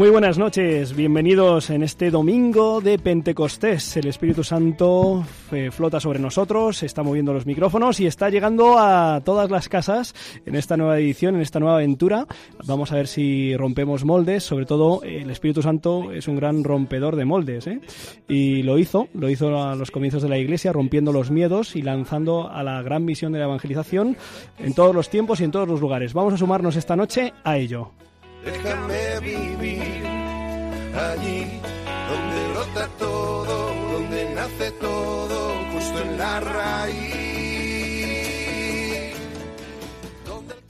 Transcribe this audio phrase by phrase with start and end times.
[0.00, 3.98] Muy buenas noches, bienvenidos en este domingo de Pentecostés.
[3.98, 9.20] El Espíritu Santo eh, flota sobre nosotros, está moviendo los micrófonos y está llegando a
[9.22, 10.14] todas las casas
[10.46, 12.26] en esta nueva edición, en esta nueva aventura.
[12.64, 17.14] Vamos a ver si rompemos moldes, sobre todo el Espíritu Santo es un gran rompedor
[17.14, 17.82] de moldes ¿eh?
[18.26, 21.82] y lo hizo, lo hizo a los comienzos de la Iglesia, rompiendo los miedos y
[21.82, 24.16] lanzando a la gran misión de la evangelización
[24.58, 26.14] en todos los tiempos y en todos los lugares.
[26.14, 27.92] Vamos a sumarnos esta noche a ello.
[28.44, 30.06] Déjame vivir
[30.96, 31.60] allí
[32.08, 37.20] donde brota todo, donde nace todo, justo en la raíz.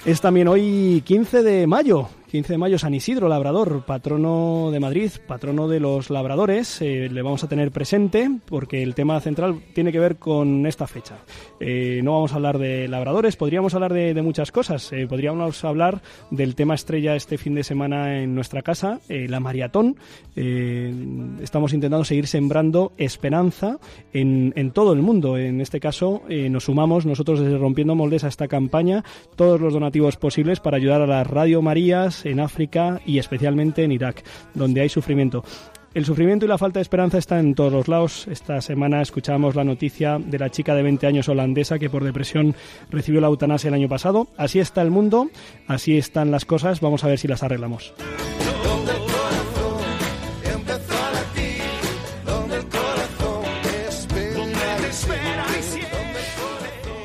[0.04, 5.10] Es también hoy 15 de mayo, 15 de mayo, San Isidro Labrador, patrono de Madrid,
[5.26, 6.80] patrono de los labradores.
[6.80, 10.86] Eh, le vamos a tener presente porque el tema central tiene que ver con esta
[10.86, 11.16] fecha.
[11.58, 14.92] Eh, no vamos a hablar de labradores, podríamos hablar de, muchas cosas.
[14.92, 19.96] Eh, podríamos hablar del tema estrella este fin de semana en nuestra casa, la maratón.
[20.36, 23.78] estamos intentando seguir sembrando esperanza
[24.12, 25.36] en, en, todo el mundo.
[25.36, 29.02] En este caso, nos sumamos nosotros desde Rompiendo Moldes a esta campaña,
[29.34, 33.92] todos los donativos posibles para ayudar a las Radio Marías en África y especialmente en
[33.92, 35.44] Irak, donde hay sufrimiento.
[35.92, 38.28] El sufrimiento y la falta de esperanza están en todos los lados.
[38.28, 42.54] Esta semana escuchábamos la noticia de la chica de 20 años holandesa que por depresión
[42.90, 44.28] recibió la eutanasia el año pasado.
[44.36, 45.30] Así está el mundo,
[45.66, 46.80] así están las cosas.
[46.80, 47.92] Vamos a ver si las arreglamos.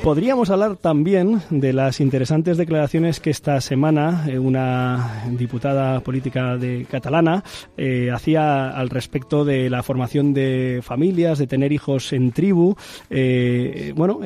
[0.06, 6.86] Podríamos hablar también de las interesantes declaraciones que esta semana eh, una diputada política de
[6.88, 7.42] catalana
[7.76, 12.76] eh, hacía al respecto de la formación de familias, de tener hijos en tribu.
[13.10, 14.20] Eh, bueno,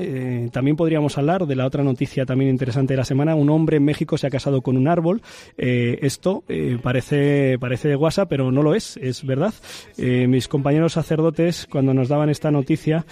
[0.53, 3.34] también podríamos hablar de la otra noticia también interesante de la semana.
[3.34, 5.22] Un hombre en México se ha casado con un árbol.
[5.56, 6.44] Esto
[6.83, 9.54] parece, parece guasa, pero no lo es, es verdad.
[9.97, 13.06] Mis compañeros sacerdotes, cuando nos daban esta noticia,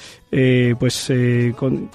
[0.78, 1.10] pues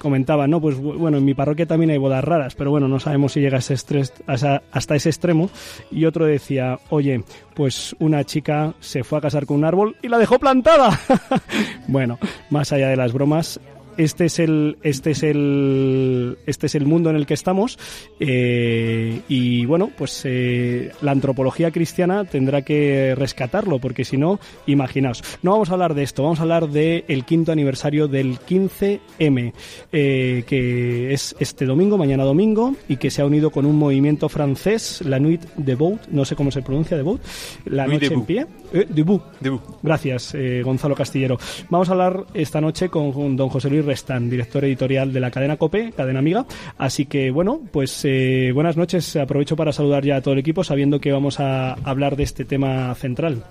[0.00, 2.98] comentaban, no, pues bu- bueno, en mi parroquia también hay bodas raras, pero bueno, no
[2.98, 5.50] sabemos si llega a ese esa- hasta ese extremo.
[5.90, 7.22] Y otro decía, oye,
[7.54, 10.98] pues una chica se fue a casar con un árbol y la dejó plantada.
[11.86, 13.60] bueno, más allá de las bromas,
[13.96, 17.78] este es el este es el este es el mundo en el que estamos
[18.20, 25.22] eh, y bueno pues eh, la antropología cristiana tendrá que rescatarlo porque si no imaginaos
[25.42, 29.52] no vamos a hablar de esto vamos a hablar del el quinto aniversario del 15M
[29.92, 34.28] eh, que es este domingo mañana domingo y que se ha unido con un movimiento
[34.28, 37.20] francés la Nuit debout no sé cómo se pronuncia debout
[37.64, 38.26] la Nuit noche en debout.
[38.26, 39.60] pie eh, debout Debut.
[39.82, 41.38] Gracias, eh, Gonzalo Castillero.
[41.68, 45.56] Vamos a hablar esta noche con don José Luis Restán, director editorial de la cadena
[45.56, 46.46] COPE, cadena amiga.
[46.78, 49.16] Así que, bueno, pues eh, buenas noches.
[49.16, 52.44] Aprovecho para saludar ya a todo el equipo, sabiendo que vamos a hablar de este
[52.44, 53.44] tema central.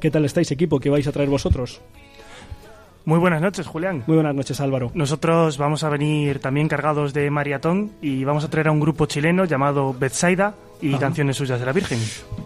[0.00, 0.80] ¿Qué tal estáis, equipo?
[0.80, 1.80] ¿Qué vais a traer vosotros?
[3.04, 4.04] Muy buenas noches, Julián.
[4.06, 4.90] Muy buenas noches, Álvaro.
[4.92, 9.06] Nosotros vamos a venir también cargados de maratón y vamos a traer a un grupo
[9.06, 10.98] chileno llamado Betsaida y Ajá.
[11.00, 11.98] canciones suyas de la Virgen.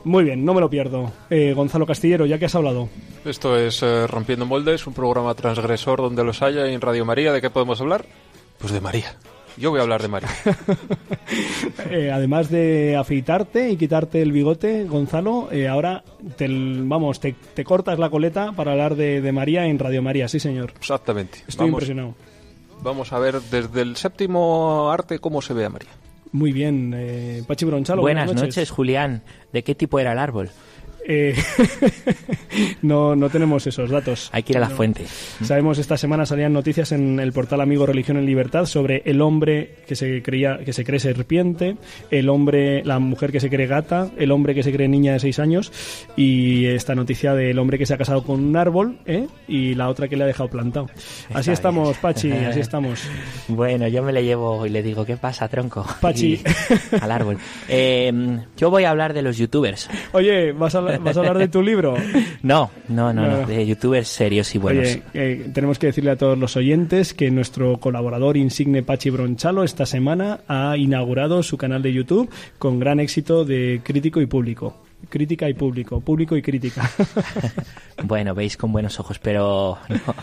[0.04, 1.12] Muy bien, no me lo pierdo.
[1.30, 2.88] Eh, Gonzalo Castillero, ya que has hablado.
[3.24, 7.32] Esto es eh, Rompiendo Moldes, un programa transgresor donde los haya en Radio María.
[7.32, 8.04] ¿De qué podemos hablar?
[8.58, 9.16] Pues de María.
[9.58, 10.28] Yo voy a hablar de María.
[11.90, 16.02] Eh, además de afeitarte y quitarte el bigote, Gonzalo, eh, ahora
[16.36, 20.28] te, vamos, te, te cortas la coleta para hablar de, de María en Radio María,
[20.28, 20.72] sí señor.
[20.76, 21.38] Exactamente.
[21.48, 22.14] Estoy vamos, impresionado.
[22.82, 25.90] vamos a ver desde el séptimo arte cómo se ve a María.
[26.32, 28.00] Muy bien, eh, Pachi Bronchalo.
[28.00, 29.22] Buenas noches, Julián.
[29.52, 30.50] ¿De qué tipo era el árbol?
[31.06, 31.34] Eh,
[32.82, 34.28] no, no tenemos esos datos.
[34.32, 34.76] Hay que ir a la No.
[34.76, 35.04] fuente.
[35.42, 39.76] Sabemos esta semana salían noticias en el portal Amigo Religión en Libertad sobre el hombre
[39.86, 41.76] que se creía que se cree serpiente,
[42.10, 45.20] el hombre, la mujer que se cree gata, el hombre que se cree niña de
[45.20, 45.72] seis años
[46.16, 49.26] y esta noticia del hombre que se ha casado con un árbol ¿eh?
[49.48, 50.86] y la otra que le ha dejado plantado.
[51.32, 52.00] Así estamos, bien.
[52.00, 53.02] Pachi, así estamos.
[53.48, 55.86] Bueno, yo me le llevo y le digo, ¿qué pasa, tronco?
[56.00, 56.22] Pachi.
[56.42, 56.42] Y-
[57.00, 57.38] al árbol.
[57.68, 58.12] Eh,
[58.56, 59.88] yo voy a hablar de los youtubers.
[60.12, 61.94] Oye, ¿vas a, hablar- vas a hablar de tu libro?
[62.42, 63.40] No, no, no, No.
[63.42, 64.88] no, de youtubers serios y buenos.
[64.88, 69.62] Oye, eh, tenemos que decirle a todos los oyentes que nuestro colaborador insigne Pachi Bronchalo
[69.62, 72.28] esta semana ha inaugurado su canal de YouTube
[72.58, 74.82] con gran éxito de crítico y público.
[75.08, 76.88] Crítica y público, público y crítica.
[78.04, 80.14] Bueno, veis con buenos ojos, pero no.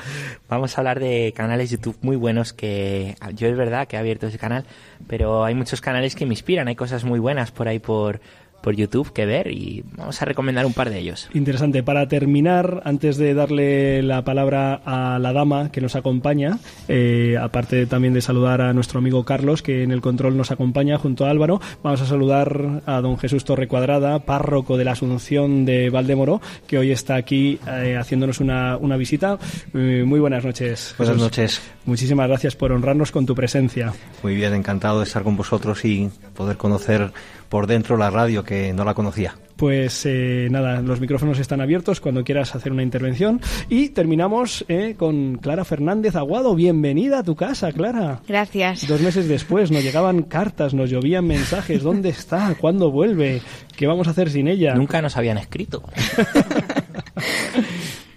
[0.50, 4.28] vamos a hablar de canales YouTube muy buenos que yo es verdad que he abierto
[4.28, 4.66] ese canal,
[5.08, 8.20] pero hay muchos canales que me inspiran, hay cosas muy buenas por ahí por
[8.62, 11.30] por YouTube que ver y vamos a recomendar un par de ellos.
[11.34, 11.84] Interesante.
[11.84, 17.86] Para terminar, antes de darle la palabra a la dama que nos acompaña, eh, aparte
[17.86, 21.30] también de saludar a nuestro amigo Carlos, que en el control nos acompaña junto a
[21.30, 26.42] Álvaro, vamos a saludar a don Jesús Torre Cuadrada, párroco de la Asunción de Valdemoro,
[26.68, 29.38] que hoy está aquí eh, haciéndonos una, una visita.
[29.74, 30.96] Eh, muy buenas noches.
[30.98, 31.62] Buenas noches.
[31.86, 33.94] Muchísimas gracias por honrarnos con tu presencia.
[34.24, 37.12] Muy bien, encantado de estar con vosotros y poder conocer
[37.50, 39.36] por dentro la radio que no la conocía.
[39.60, 43.42] Pues eh, nada, los micrófonos están abiertos cuando quieras hacer una intervención.
[43.68, 46.56] Y terminamos eh, con Clara Fernández Aguado.
[46.56, 48.22] Bienvenida a tu casa, Clara.
[48.26, 48.88] Gracias.
[48.88, 51.84] Dos meses después nos llegaban cartas, nos llovían mensajes.
[51.84, 52.56] ¿Dónde está?
[52.58, 53.42] ¿Cuándo vuelve?
[53.76, 54.76] ¿Qué vamos a hacer sin ella?
[54.76, 55.84] Nunca nos habían escrito.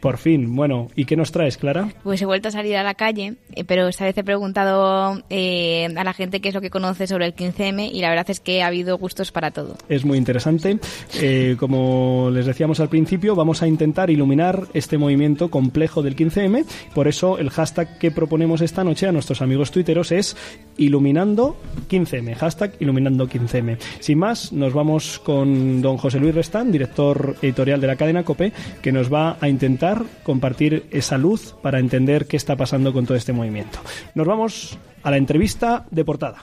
[0.02, 0.56] Por fin.
[0.56, 1.88] Bueno, ¿y qué nos traes, Clara?
[2.02, 5.86] Pues he vuelto a salir a la calle, eh, pero esta vez he preguntado eh,
[5.96, 8.40] a la gente qué es lo que conoce sobre el 15M y la verdad es
[8.40, 9.76] que ha habido gustos para todo.
[9.88, 10.80] Es muy interesante.
[11.20, 16.64] Eh, como les decíamos al principio, vamos a intentar iluminar este movimiento complejo del 15M.
[16.96, 20.36] Por eso el hashtag que proponemos esta noche a nuestros amigos tuiteros es
[20.78, 21.56] iluminando
[21.88, 22.34] 15M.
[22.34, 23.78] Hashtag iluminando 15M.
[24.00, 28.52] Sin más, nos vamos con don José Luis Restán, director editorial de la cadena COPE,
[28.82, 29.91] que nos va a intentar
[30.22, 33.78] compartir esa luz para entender qué está pasando con todo este movimiento.
[34.14, 36.38] Nos vamos a la entrevista de portada.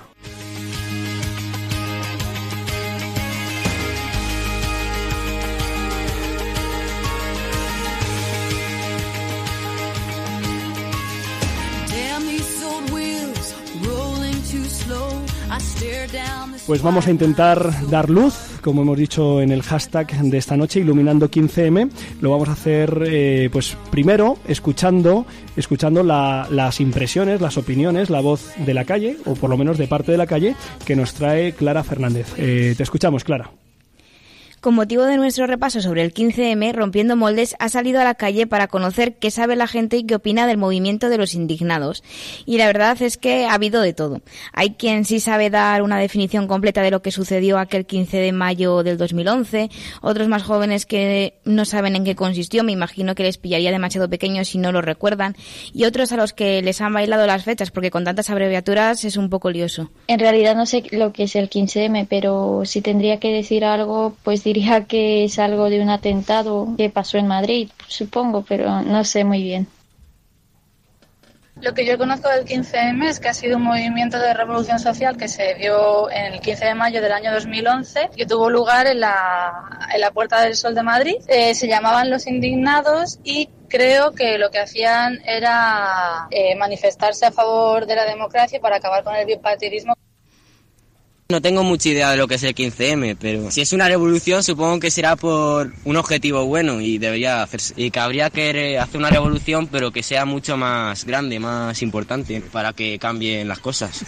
[16.68, 20.80] Pues vamos a intentar dar luz, como hemos dicho en el hashtag de esta noche,
[20.80, 21.90] iluminando 15M.
[22.22, 25.26] Lo vamos a hacer, eh, pues primero, escuchando,
[25.56, 29.78] escuchando la- las impresiones, las opiniones, la voz de la calle, o por lo menos
[29.78, 30.56] de parte de la calle,
[30.86, 32.28] que nos trae Clara Fernández.
[32.38, 33.50] Eh, te escuchamos, Clara.
[34.62, 38.46] Con motivo de nuestro repaso sobre el 15M, Rompiendo Moldes ha salido a la calle
[38.46, 42.04] para conocer qué sabe la gente y qué opina del movimiento de los indignados.
[42.46, 44.20] Y la verdad es que ha habido de todo.
[44.52, 48.34] Hay quien sí sabe dar una definición completa de lo que sucedió aquel 15 de
[48.34, 49.70] mayo del 2011,
[50.02, 54.10] otros más jóvenes que no saben en qué consistió, me imagino que les pillaría demasiado
[54.10, 55.38] pequeños si no lo recuerdan,
[55.74, 59.16] y otros a los que les han bailado las fechas porque con tantas abreviaturas es
[59.16, 59.90] un poco lioso.
[60.08, 64.18] En realidad no sé lo que es el 15M, pero si tendría que decir algo,
[64.24, 69.04] pues diría que es algo de un atentado que pasó en Madrid, supongo, pero no
[69.04, 69.68] sé muy bien.
[71.62, 75.18] Lo que yo conozco del 15M es que ha sido un movimiento de revolución social
[75.18, 79.02] que se dio en el 15 de mayo del año 2011, que tuvo lugar en
[79.02, 79.52] la,
[79.94, 81.18] en la Puerta del Sol de Madrid.
[81.28, 87.32] Eh, se llamaban Los Indignados y creo que lo que hacían era eh, manifestarse a
[87.32, 89.96] favor de la democracia para acabar con el bipartidismo.
[91.32, 94.42] No tengo mucha idea de lo que es el 15M, pero si es una revolución
[94.42, 98.98] supongo que será por un objetivo bueno y debería hacerse, y que habría que hacer
[98.98, 104.06] una revolución pero que sea mucho más grande, más importante para que cambien las cosas.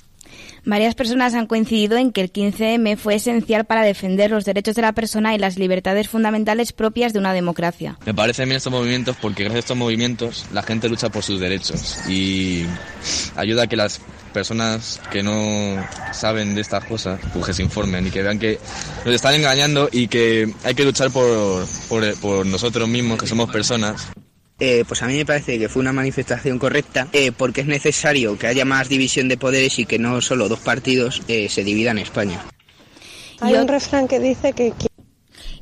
[0.64, 4.84] Varias personas han coincidido en que el 15M fue esencial para defender los derechos de
[4.84, 7.98] la persona y las libertades fundamentales propias de una democracia.
[8.06, 11.40] Me parecen bien estos movimientos porque gracias a estos movimientos la gente lucha por sus
[11.40, 12.66] derechos y
[13.36, 14.02] ayuda a que las
[14.34, 15.84] personas que no
[16.14, 18.60] saben de estas cosas pues que se informen y que vean que
[19.04, 23.50] nos están engañando y que hay que luchar por, por, por nosotros mismos que somos
[23.50, 24.12] personas.
[24.64, 28.38] Eh, pues a mí me parece que fue una manifestación correcta eh, porque es necesario
[28.38, 31.98] que haya más división de poderes y que no solo dos partidos eh, se dividan
[31.98, 32.46] España.
[33.40, 34.72] Hay un refrán que dice que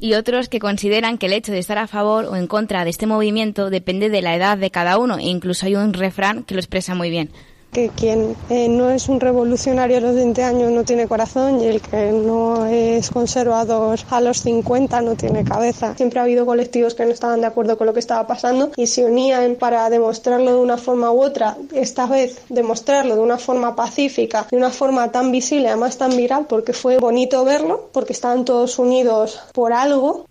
[0.02, 2.90] Y otros que consideran que el hecho de estar a favor o en contra de
[2.90, 6.56] este movimiento depende de la edad de cada uno e incluso hay un refrán que
[6.56, 7.32] lo expresa muy bien.
[7.72, 11.68] Que quien eh, no es un revolucionario a los 20 años no tiene corazón y
[11.68, 15.96] el que no es conservador a los 50 no tiene cabeza.
[15.96, 18.88] Siempre ha habido colectivos que no estaban de acuerdo con lo que estaba pasando y
[18.88, 21.58] se unían para demostrarlo de una forma u otra.
[21.74, 26.46] Esta vez demostrarlo de una forma pacífica, de una forma tan visible, además tan viral,
[26.48, 30.29] porque fue bonito verlo, porque estaban todos unidos por algo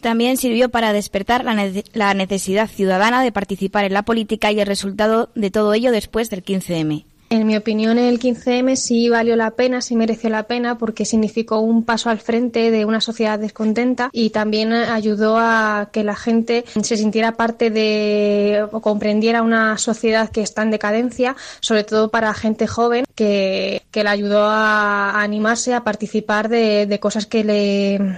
[0.00, 4.60] También sirvió para despertar la, nece- la necesidad ciudadana de participar en la política y
[4.60, 7.04] el resultado de todo ello después del 15M.
[7.30, 11.58] En mi opinión, el 15M sí valió la pena, sí mereció la pena, porque significó
[11.60, 16.64] un paso al frente de una sociedad descontenta y también ayudó a que la gente
[16.82, 22.32] se sintiera parte de o comprendiera una sociedad que está en decadencia, sobre todo para
[22.32, 27.44] gente joven, que, que le ayudó a, a animarse a participar de, de cosas que
[27.44, 28.16] le,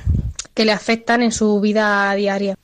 [0.54, 2.57] que le afectan en su vida diaria.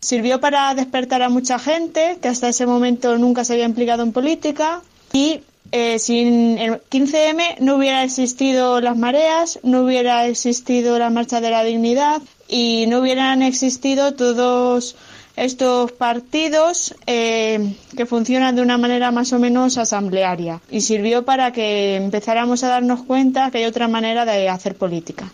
[0.00, 4.12] Sirvió para despertar a mucha gente que hasta ese momento nunca se había implicado en
[4.12, 4.82] política
[5.12, 11.40] y eh, sin el 15M no hubiera existido las mareas, no hubiera existido la Marcha
[11.40, 14.96] de la Dignidad y no hubieran existido todos
[15.36, 21.52] estos partidos eh, que funcionan de una manera más o menos asamblearia y sirvió para
[21.52, 25.32] que empezáramos a darnos cuenta que hay otra manera de hacer política.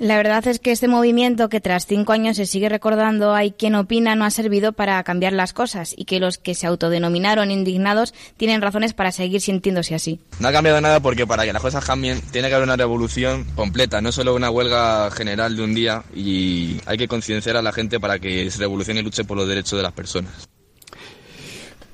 [0.00, 3.74] La verdad es que este movimiento que tras cinco años se sigue recordando hay quien
[3.74, 8.14] opina no ha servido para cambiar las cosas y que los que se autodenominaron indignados
[8.38, 10.18] tienen razones para seguir sintiéndose así.
[10.38, 13.44] No ha cambiado nada porque para que las cosas cambien tiene que haber una revolución
[13.54, 17.70] completa, no solo una huelga general de un día y hay que concienciar a la
[17.70, 20.48] gente para que se revolucione y luche por los derechos de las personas.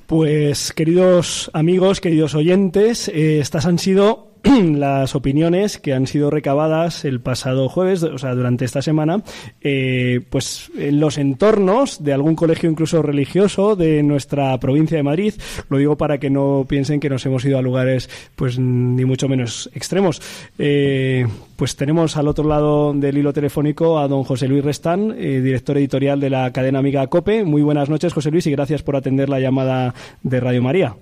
[0.05, 7.05] Pues queridos amigos, queridos oyentes, eh, estas han sido las opiniones que han sido recabadas
[7.05, 9.23] el pasado jueves, o sea, durante esta semana,
[9.61, 15.33] eh, pues en los entornos de algún colegio incluso religioso de nuestra provincia de Madrid.
[15.69, 19.27] Lo digo para que no piensen que nos hemos ido a lugares, pues ni mucho
[19.27, 20.21] menos extremos.
[20.57, 25.41] Eh, pues tenemos al otro lado del hilo telefónico a don José Luis Restán, eh,
[25.41, 27.43] director editorial de la cadena amiga COPE.
[27.43, 30.95] Muy buenas noches, José Luis, y gracias por atender la llamada de Radio María.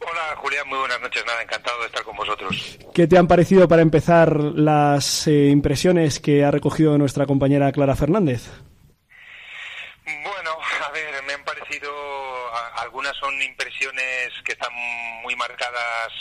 [0.00, 1.79] Hola Julián, muy buenas noches, nada, encantado
[2.20, 2.78] vosotros.
[2.92, 7.96] ¿Qué te han parecido para empezar las eh, impresiones que ha recogido nuestra compañera Clara
[7.96, 8.50] Fernández?
[10.04, 10.50] Bueno,
[10.86, 11.90] a ver, me han parecido,
[12.76, 14.72] algunas son impresiones que están
[15.22, 16.12] muy marcadas,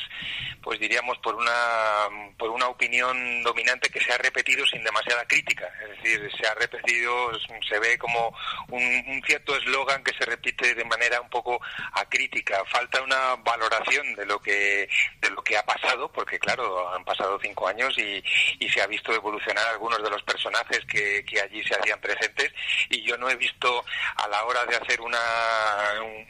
[0.62, 5.70] pues diríamos, por una, por una opinión dominante que se ha repetido sin demasiada crítica.
[5.82, 7.32] Es decir, se ha repetido,
[7.68, 8.36] se ve como
[8.70, 11.62] un, un cierto eslogan que se repite de manera un poco
[11.94, 12.64] acrítica.
[12.66, 14.90] Falta una valoración de lo que,
[15.22, 18.24] de lo que ha pasado, porque claro, han pasado cinco años y,
[18.60, 22.52] y se ha visto evolucionar algunos de los personajes que, que allí se hacían presentes
[22.90, 23.84] y yo no he visto
[24.18, 25.20] a la hora de hacer una,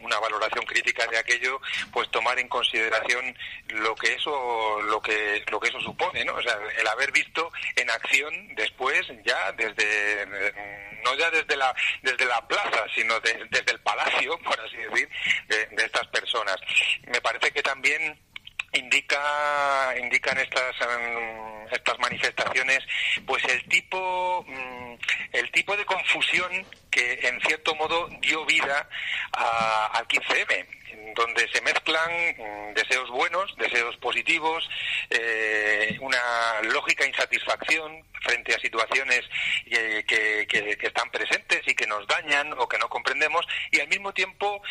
[0.01, 1.59] una valoración crítica de aquello,
[1.91, 3.35] pues tomar en consideración
[3.69, 6.35] lo que eso, lo que, lo que eso supone, ¿no?
[6.35, 10.25] O sea, el haber visto en acción después ya desde,
[11.03, 15.09] no ya desde la, desde la plaza, sino de- desde el palacio, por así decir,
[15.47, 16.57] de, de estas personas.
[17.07, 18.19] Me parece que también
[18.73, 22.79] indica indican estas em, estas manifestaciones
[23.25, 24.93] pues el tipo mm,
[25.33, 28.87] el tipo de confusión que en cierto modo dio vida
[29.33, 30.67] a- al 15M
[31.15, 34.67] donde se mezclan mm, deseos buenos, deseos positivos,
[35.09, 39.21] eh, una lógica insatisfacción frente a situaciones
[39.65, 44.13] eh, que, están presentes y que nos dañan o que no comprendemos, y al mismo
[44.13, 44.61] tiempo,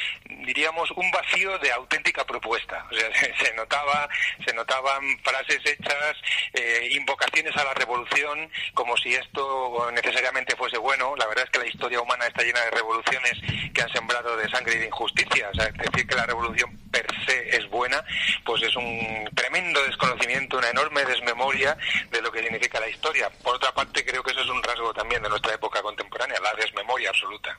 [0.44, 2.86] diríamos, un vacío de auténtica propuesta.
[2.90, 3.08] O sea,
[3.44, 4.08] se, notaba,
[4.44, 6.16] se notaban frases hechas,
[6.54, 11.14] eh, invocaciones a la revolución, como si esto necesariamente fuese bueno.
[11.16, 13.34] La verdad es que la historia humana está llena de revoluciones
[13.72, 15.50] que han sembrado de sangre y de injusticia.
[16.08, 18.02] Que la revolución per se es buena,
[18.44, 21.76] pues es un tremendo desconocimiento, una enorme desmemoria
[22.10, 23.30] de lo que significa la historia.
[23.42, 26.54] Por otra parte, creo que eso es un rasgo también de nuestra época contemporánea, la
[26.54, 27.56] desmemoria absoluta.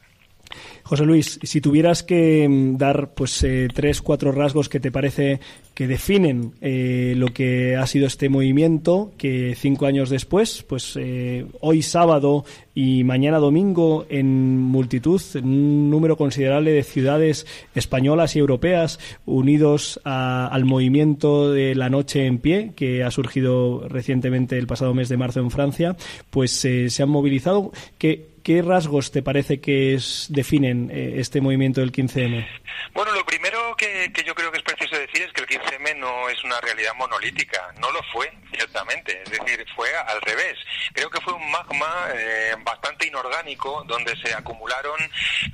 [0.83, 5.39] José Luis, si tuvieras que mm, dar pues eh, tres, cuatro rasgos que te parece
[5.79, 11.45] que definen eh, lo que ha sido este movimiento, que cinco años después, pues eh,
[11.61, 12.43] hoy sábado
[12.75, 20.01] y mañana domingo en multitud, en un número considerable de ciudades españolas y europeas unidos
[20.03, 25.17] al movimiento de la noche en pie que ha surgido recientemente el pasado mes de
[25.17, 25.95] marzo en Francia,
[26.29, 27.71] pues eh, se han movilizado.
[27.97, 32.47] ¿Qué, ¿Qué rasgos te parece que es- definen eh, este movimiento del 15M?
[32.93, 35.97] Bueno, lo primero que, que yo creo que es preciso decir es que el 15M
[35.97, 40.57] no es una realidad monolítica, no lo fue, ciertamente, es decir, fue al revés.
[40.93, 44.99] Creo que fue un magma eh, bastante inorgánico donde se acumularon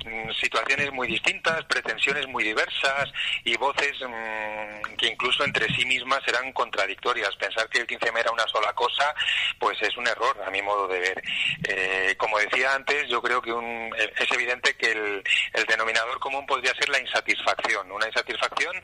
[0.04, 3.10] mm, situaciones muy distintas, pretensiones muy diversas
[3.44, 7.34] y voces mm, que incluso entre sí mismas eran contradictorias.
[7.36, 9.14] Pensar que el 15M era una sola cosa,
[9.58, 11.22] pues es un error a mi modo de ver.
[11.68, 15.22] Eh, como decía antes, yo creo que un- es evidente que el,
[15.52, 17.90] el denominador común podría ser la insatisfacción.
[17.92, 18.74] Una insatisfacción,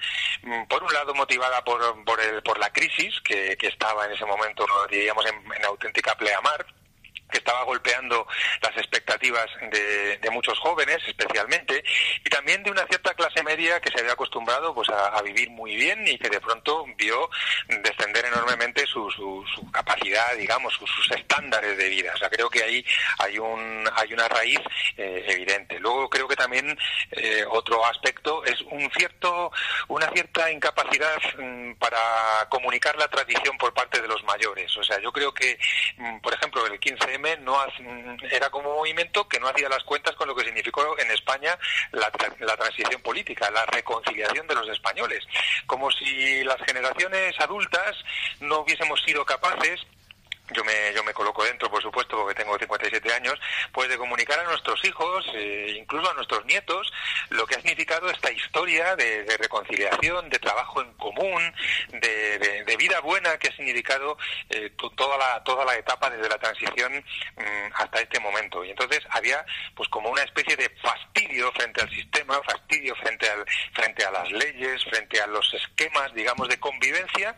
[0.42, 4.12] mm, por un lado, motivada por, por, el- por la crisis que, que estaba en
[4.12, 6.64] ese momento, diríamos, en, en auténtica pleamar
[7.32, 8.26] que estaba golpeando
[8.60, 11.84] las expectativas de, muchos jóvenes especialmente
[12.24, 15.76] y también de una cierta clase media que se había acostumbrado pues a, vivir muy
[15.76, 17.28] bien y que de pronto vio
[17.68, 22.12] descender enormemente su, capacidad digamos sus, sus estándares de vida.
[22.14, 22.84] O sea creo que ahí
[23.18, 24.60] hay un hay una raíz
[24.96, 25.78] eh, evidente.
[25.80, 26.76] Luego creo que también
[27.10, 29.52] eh, otro aspecto es un cierto
[29.88, 34.74] una cierta incapacidad mm, para comunicar la tradición por parte de los mayores.
[34.78, 35.58] O sea yo creo que
[35.98, 37.56] mm, por ejemplo el 15M no
[38.30, 41.58] era como un movimiento que no hacía las cuentas con lo que significó en España
[41.92, 42.10] la,
[42.40, 45.24] la transición política, la reconciliación de los españoles,
[45.66, 47.96] como si las generaciones adultas
[48.40, 49.80] no hubiésemos sido capaces
[50.50, 53.38] yo me, yo me coloco dentro, por supuesto, porque tengo 57 años,
[53.72, 56.92] pues de comunicar a nuestros hijos, eh, incluso a nuestros nietos,
[57.30, 61.54] lo que ha significado esta historia de, de reconciliación, de trabajo en común,
[61.92, 64.18] de, vida buena que ha significado
[64.50, 66.92] eh, to- toda, la, toda la etapa desde la transición
[67.36, 68.64] mm, hasta este momento.
[68.64, 69.44] Y entonces había
[69.76, 74.30] pues como una especie de fastidio frente al sistema, fastidio frente, al, frente a las
[74.32, 77.36] leyes, frente a los esquemas, digamos, de convivencia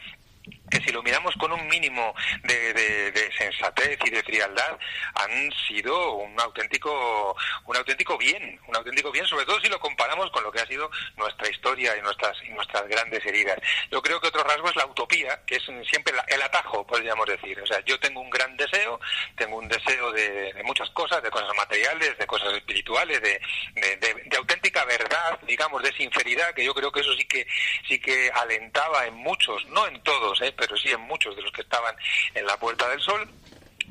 [0.75, 4.79] que si lo miramos con un mínimo de, sensatez y de frialdad
[5.15, 10.31] han sido un auténtico un auténtico bien un auténtico bien sobre todo si lo comparamos
[10.31, 13.59] con lo que ha sido nuestra historia y nuestras y nuestras grandes heridas
[13.91, 17.27] yo creo que otro rasgo es la utopía que es siempre la- el atajo podríamos
[17.27, 19.01] decir o sea yo tengo un gran deseo
[19.37, 23.41] tengo un deseo de, muchas cosas de cosas materiales de cosas espirituales de,
[23.75, 27.47] de- auténtica verdad digamos de sinceridad que yo creo que eso sí que
[27.89, 30.53] sí que alentaba en muchos no en todos ¿eh?
[30.57, 31.95] pero sí en muchos de los que estaban
[32.35, 33.29] en la Puerta del Sol.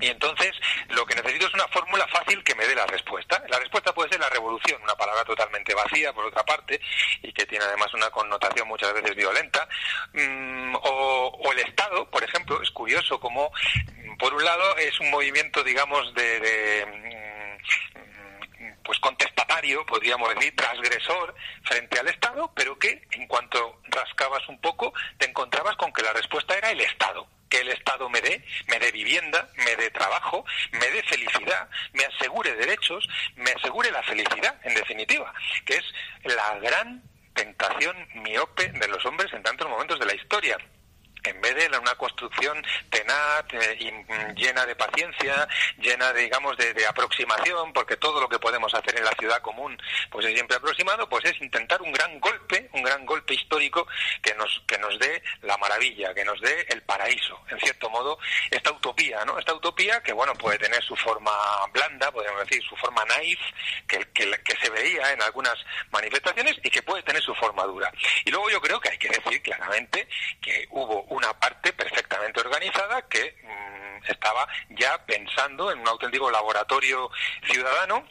[0.02, 0.52] Y entonces
[0.90, 3.42] lo que necesito es una fórmula fácil que me dé la respuesta.
[3.48, 6.82] La respuesta puede ser la revolución, una palabra totalmente vacía por otra parte
[7.22, 9.68] y que tiene además una connotación muchas veces violenta.
[10.14, 13.52] Mm, o, el Estado, por ejemplo, es curioso como
[14.18, 18.13] por un lado es un movimiento, digamos, de, de, mm,
[18.84, 24.94] pues contestatario, podríamos decir, transgresor frente al Estado, pero que en cuanto rascabas un poco
[25.18, 27.28] te encontrabas con que la respuesta era el Estado.
[27.50, 32.04] Que el Estado me dé, me dé vivienda, me dé trabajo, me dé felicidad, me
[32.06, 35.32] asegure derechos, me asegure la felicidad, en definitiva,
[35.66, 35.86] que es
[36.24, 37.04] la gran
[37.36, 40.58] tentación miope de los hombres en tantos momentos de la historia
[41.24, 46.74] en vez de una construcción tenaz, eh, mm, llena de paciencia, llena, de, digamos, de,
[46.74, 49.78] de aproximación, porque todo lo que podemos hacer en la ciudad común
[50.10, 53.88] pues es siempre aproximado, pues es intentar un gran golpe, un gran golpe histórico
[54.22, 58.18] que nos, que nos dé la maravilla, que nos dé el paraíso, en cierto modo,
[58.52, 59.40] esta utopía, ¿no?
[59.40, 61.32] Esta utopía que, bueno, puede tener su forma
[61.72, 63.40] blanda, podemos decir, su forma naif,
[63.88, 65.56] que, que, que se veía en algunas
[65.92, 67.92] manifestaciones y que puede tener su forma dura.
[68.26, 70.08] Y luego yo creo que hay que decir claramente
[70.42, 77.10] que hubo una parte perfectamente organizada que mm, estaba ya pensando en un auténtico laboratorio
[77.44, 78.06] ciudadano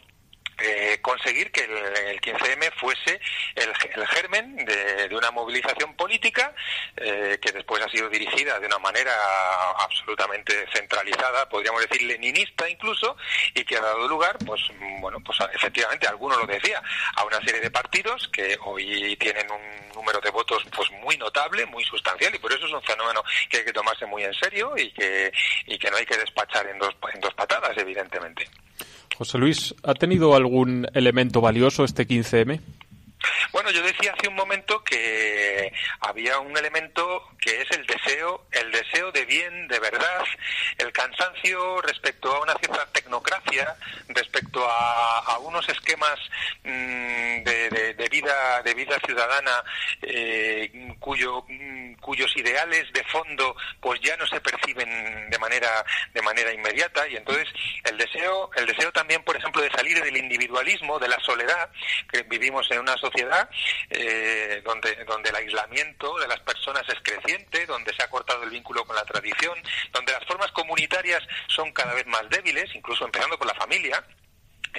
[0.62, 1.76] eh, conseguir que el,
[2.08, 3.20] el 15M fuese
[3.54, 6.54] el, germen de, una movilización política
[6.96, 9.12] eh, que después ha sido dirigida de una manera
[9.78, 13.16] absolutamente centralizada, podríamos decir leninista incluso,
[13.54, 14.60] y que ha dado lugar, pues
[15.00, 16.82] bueno, pues efectivamente, alguno lo decía,
[17.16, 21.66] a una serie de partidos que hoy tienen un número de votos pues muy notable,
[21.66, 24.74] muy sustancial, y por eso es un fenómeno que hay que tomarse muy en serio
[24.76, 25.32] y que,
[25.66, 28.48] y que no hay que despachar en dos, en dos patadas, evidentemente.
[29.16, 32.60] José Luis, ¿ha tenido algún elemento valioso este 15M?
[33.52, 38.70] Bueno, yo decía hace un momento que había un elemento que es el deseo, el
[38.72, 40.24] deseo de bien, de verdad,
[40.78, 43.76] el cansancio respecto a una cierta tecnocracia,
[44.08, 46.18] respecto a, unos esquemas
[46.64, 49.62] mm, de, de- de vida, de vida ciudadana,
[50.02, 55.84] eh, cuyo, mm, cuyos ideales de fondo, pues ya no se perciben de manera,
[56.14, 57.48] de manera inmediata, y entonces
[57.84, 61.70] el deseo, el deseo también, por ejemplo, de salir del individualismo, de la soledad,
[62.10, 63.41] que vivimos en una sociedad
[63.90, 68.84] eh, donde, el aislamiento de las personas es creciente, donde se ha cortado el vínculo
[68.84, 69.58] con la tradición,
[69.92, 74.02] donde las formas comunitarias son cada vez más débiles, incluso empezando por la familia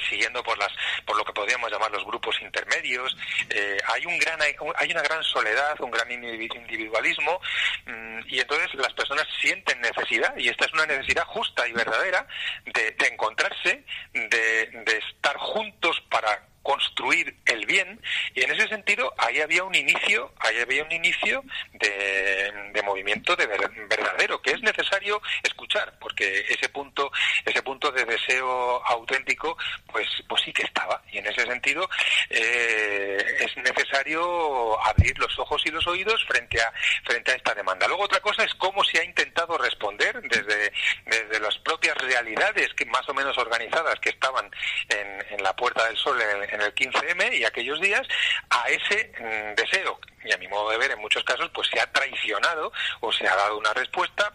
[0.09, 0.71] siguiendo por las
[1.05, 3.15] por lo que podríamos llamar los grupos intermedios.
[3.49, 7.39] Eh, hay un gran hay una gran soledad un gran individu- individualismo
[7.85, 12.27] mm, y entonces las personas sienten necesidad y esta es una necesidad justa y verdadera
[12.65, 18.01] de, encontrarse de estar juntos para construir el bien
[18.33, 23.35] y en ese sentido ahí había un inicio ahí había un inicio de, de movimiento
[23.35, 27.11] de ver- verdadero que es necesario escuchar porque ese punto
[27.45, 29.57] ese punto de deseo auténtico
[29.91, 31.87] pues pues sí que estaba y en ese sentido
[32.29, 36.71] eh, es necesario abrir los ojos y los oídos frente a
[37.05, 37.87] frente a esta demanda.
[37.87, 40.71] Luego otra cosa es cómo se ha intentado responder desde
[41.05, 44.49] desde las propias realidades que más o menos organizadas que estaban
[44.89, 48.07] en, en la Puerta del Sol en, en el 15M y aquellos días
[48.49, 51.79] a ese mm, deseo y a mi modo de ver en muchos casos pues se
[51.79, 54.31] ha traicionado o se ha dado una respuesta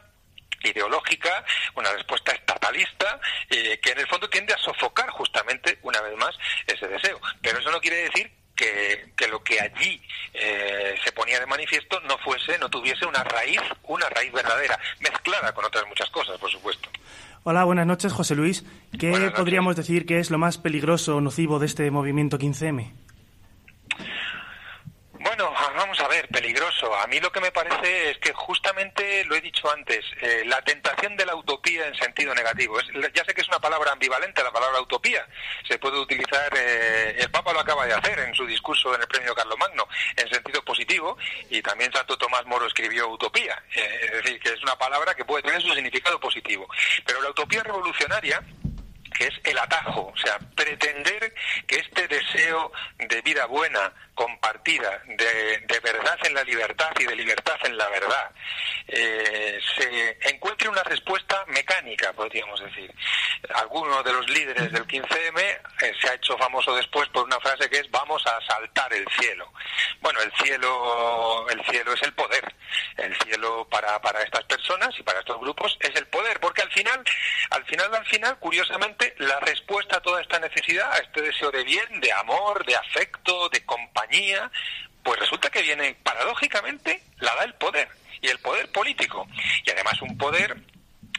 [0.62, 6.16] ideológica, una respuesta estatalista, eh, que en el fondo tiende a sofocar justamente, una vez
[6.16, 7.20] más, ese deseo.
[7.40, 10.02] Pero eso no quiere decir que, que lo que allí
[10.34, 15.52] eh, se ponía de manifiesto no fuese, no tuviese una raíz, una raíz verdadera, mezclada
[15.54, 16.90] con otras muchas cosas, por supuesto.
[17.44, 18.64] Hola, buenas noches, José Luis.
[18.98, 22.92] ¿Qué podríamos decir que es lo más peligroso o nocivo de este movimiento 15M?
[25.22, 26.94] Vamos a ver, peligroso.
[26.96, 30.60] A mí lo que me parece es que justamente, lo he dicho antes, eh, la
[30.62, 32.78] tentación de la utopía en sentido negativo.
[32.80, 35.26] Es- ya sé que es una palabra ambivalente, la palabra utopía.
[35.66, 39.08] Se puede utilizar, eh, el Papa lo acaba de hacer en su discurso en el
[39.08, 41.16] premio Carlomagno, en sentido positivo,
[41.50, 43.62] y también Santo Tomás Moro escribió utopía.
[43.74, 46.68] Eh, es decir, que es una palabra que puede tener su significado positivo.
[47.04, 48.42] Pero la utopía revolucionaria
[49.18, 51.34] que es el atajo, o sea, pretender
[51.66, 57.16] que este deseo de vida buena, compartida, de, de verdad en la libertad y de
[57.16, 58.30] libertad en la verdad,
[58.86, 62.92] eh, se encuentre una respuesta mecánica, podríamos decir.
[63.54, 67.68] Alguno de los líderes del 15M eh, se ha hecho famoso después por una frase
[67.68, 69.52] que es vamos a asaltar el cielo.
[70.00, 72.54] Bueno, el cielo, el cielo es el poder.
[72.96, 76.72] El cielo para, para estas personas y para estos grupos es el poder, porque al
[76.72, 77.02] final,
[77.58, 81.64] al final, al final, curiosamente, la respuesta a toda esta necesidad, a este deseo de
[81.64, 84.50] bien, de amor, de afecto, de compañía,
[85.02, 87.88] pues resulta que viene, paradójicamente, la da el poder,
[88.20, 89.26] y el poder político,
[89.64, 90.56] y además un poder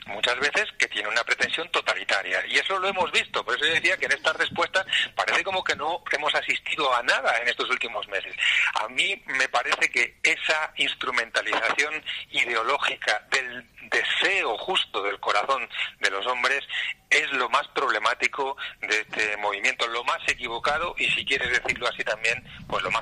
[0.09, 2.43] muchas veces que tiene una pretensión totalitaria.
[2.47, 3.43] Y eso lo hemos visto.
[3.43, 7.03] Por eso yo decía que en estas respuestas parece como que no hemos asistido a
[7.03, 8.33] nada en estos últimos meses.
[8.73, 15.67] A mí me parece que esa instrumentalización ideológica del deseo justo del corazón
[15.99, 16.63] de los hombres
[17.09, 22.03] es lo más problemático de este movimiento, lo más equivocado y si quieres decirlo así
[22.03, 22.98] también, pues lo más.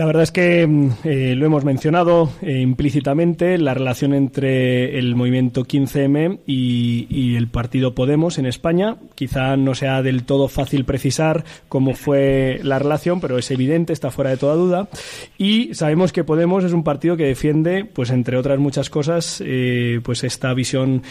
[0.00, 5.14] La verdad es que mm, eh, lo hemos mencionado eh, implícitamente, la relación entre el
[5.14, 8.96] movimiento 15M y, el partido Podemos en España.
[9.14, 14.10] Quizá no sea del todo fácil precisar cómo fue la relación, pero es evidente, está
[14.10, 14.88] fuera de toda duda.
[15.36, 20.00] Y sabemos que Podemos es un partido que defiende, pues entre otras muchas cosas, eh,
[20.02, 21.02] pues esta visión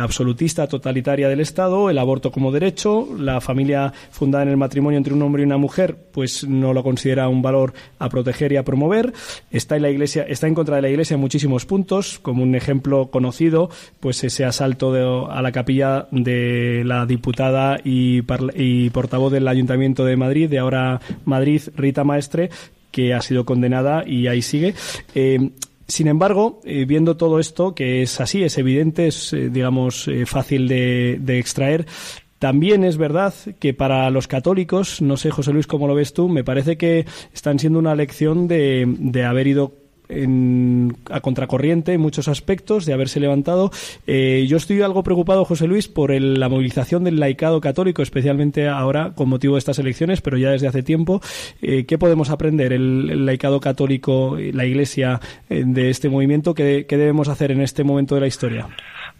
[0.00, 5.12] absolutista, totalitaria del Estado, el aborto como derecho, la familia fundada en el matrimonio entre
[5.12, 8.64] un hombre y una mujer, pues no lo considera un valor a proteger y a
[8.64, 9.12] promover.
[9.50, 12.54] Está en la iglesia, está en contra de la iglesia en muchísimos puntos, como un
[12.54, 13.68] ejemplo conocido,
[14.00, 18.22] pues ese asalto de- a la capilla de la diputada y,
[18.90, 22.50] portavoz del Ayuntamiento de Madrid, de ahora Madrid, Rita Maestre,
[22.90, 24.74] que ha sido condenada y ahí sigue.
[25.14, 25.50] Eh,
[25.88, 30.68] sin embargo, eh, viendo todo esto, que es así, es evidente, es, eh, digamos, fácil
[30.68, 31.86] de extraer,
[32.42, 36.28] también es verdad que para los católicos, no sé, José Luis, cómo lo ves tú,
[36.28, 39.74] me parece que están siendo una lección de, de haber ido
[40.08, 43.70] en- a contracorriente en muchos aspectos, de haberse levantado.
[44.08, 48.66] Eh, yo estoy algo preocupado, José Luis, por el- la movilización del laicado católico, especialmente
[48.68, 51.22] ahora con motivo de estas elecciones, pero ya desde hace tiempo.
[51.62, 56.54] Eh, ¿Qué podemos aprender el, laicado católico, la Iglesia, eh, de este movimiento?
[56.54, 58.66] ¿Qué, qué debemos hacer en este momento de la historia?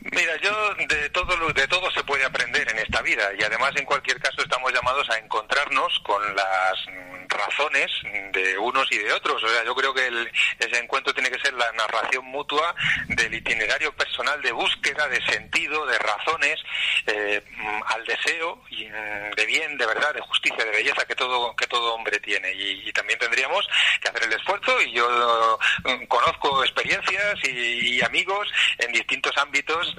[0.05, 0.51] Mira, yo
[0.89, 3.01] de todo de todo se puede aprender en esta
[3.39, 7.91] y además en cualquier caso estamos llamados a encontrarnos con las mm, razones
[8.33, 9.43] de unos y de otros.
[9.43, 12.75] O sea, yo creo que el- ese encuentro tiene que ser la narración mutua
[13.09, 16.61] del itinerario personal de búsqueda, de sentido, de razones
[17.07, 21.55] eh, mm, al deseo mm, de bien, de verdad, de justicia, de belleza que todo
[21.57, 23.67] que todo hombre tiene y, también tendríamos
[24.01, 29.95] que hacer el esfuerzo y yo mm, conozco experiencias y, y amigos en distintos ámbitos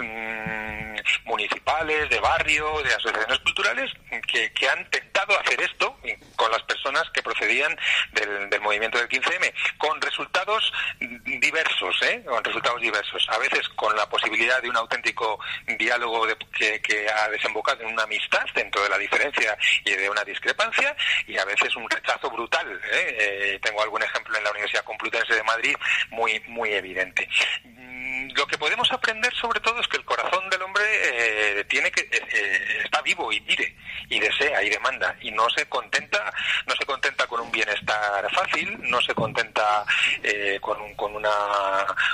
[1.26, 3.92] municipales, de barrio, de asociaciones culturales
[4.28, 5.98] que, que han tentado hacer esto
[6.36, 7.76] con las personas que procedían
[8.12, 12.24] del, del movimiento del 15M, con resultados diversos, ¿eh?
[12.26, 15.40] con resultados diversos, a veces con la posibilidad de un auténtico
[15.78, 20.96] diálogo que, ha desembocado en una amistad dentro de la diferencia y de una discrepancia,
[21.28, 22.80] y a veces un rechazo brutal.
[22.92, 23.18] ¿eh?
[23.20, 25.76] Eh, tengo algún ejemplo en la Universidad Complutense de Madrid
[26.10, 27.28] muy, muy evidente.
[27.64, 31.92] Mm, Lo que podemos aprender sobre todo es que el corazón del hombre eh, tiene
[31.92, 33.76] que eh, está vivo y pide
[34.10, 36.32] y desea y demanda y no se contenta
[36.66, 39.86] no se contenta con un bienestar fácil no se contenta
[40.22, 41.30] eh, con, un- con una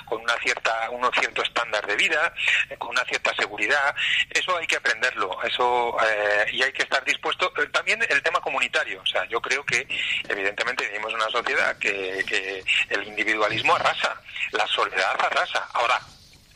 [0.06, 2.34] con una cierta un cierto estándar de vida
[2.70, 3.96] eh, con una cierta seguridad.
[4.30, 7.52] Eso hay que aprenderlo eso eh, y hay que estar dispuesto.
[7.58, 9.88] Eh, también el tema comunitario o sea yo creo que
[10.28, 15.68] evidentemente vivimos en una sociedad que, que el individualismo arrasa la soledad arrasa.
[15.74, 16.00] Ahora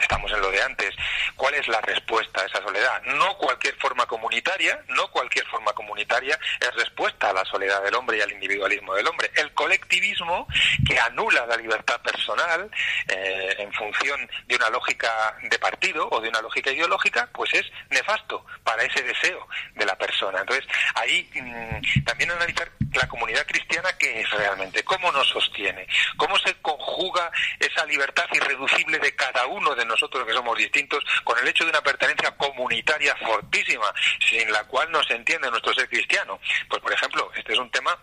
[0.04, 0.96] estamos en lo de antes.
[1.36, 3.02] ¿Cuál es la respuesta a esa soledad?
[3.04, 8.18] No cualquier forma comunitaria, no cualquier forma comunitaria es respuesta a la soledad del hombre
[8.18, 9.32] y al individualismo del hombre.
[9.36, 10.48] El colectivismo
[10.88, 12.70] que anula la libertad personal
[13.08, 17.66] eh, en función de una lógica de partido o de una lógica ideológica, pues es
[17.90, 20.42] nefasto para ese deseo de la persona.
[20.42, 25.88] Entonces, ahí mm, también analizar la comunidad cristiana qué es realmente, cómo nos sostiene,
[26.18, 29.93] cómo se conjuga esa libertad irreducible de cada uno de nosotros
[30.26, 35.04] que somos distintos con el hecho de una pertenencia comunitaria fortísima, sin la cual no
[35.04, 36.40] se entiende nuestro ser cristiano.
[36.70, 37.98] Pues, por ejemplo, este es un tema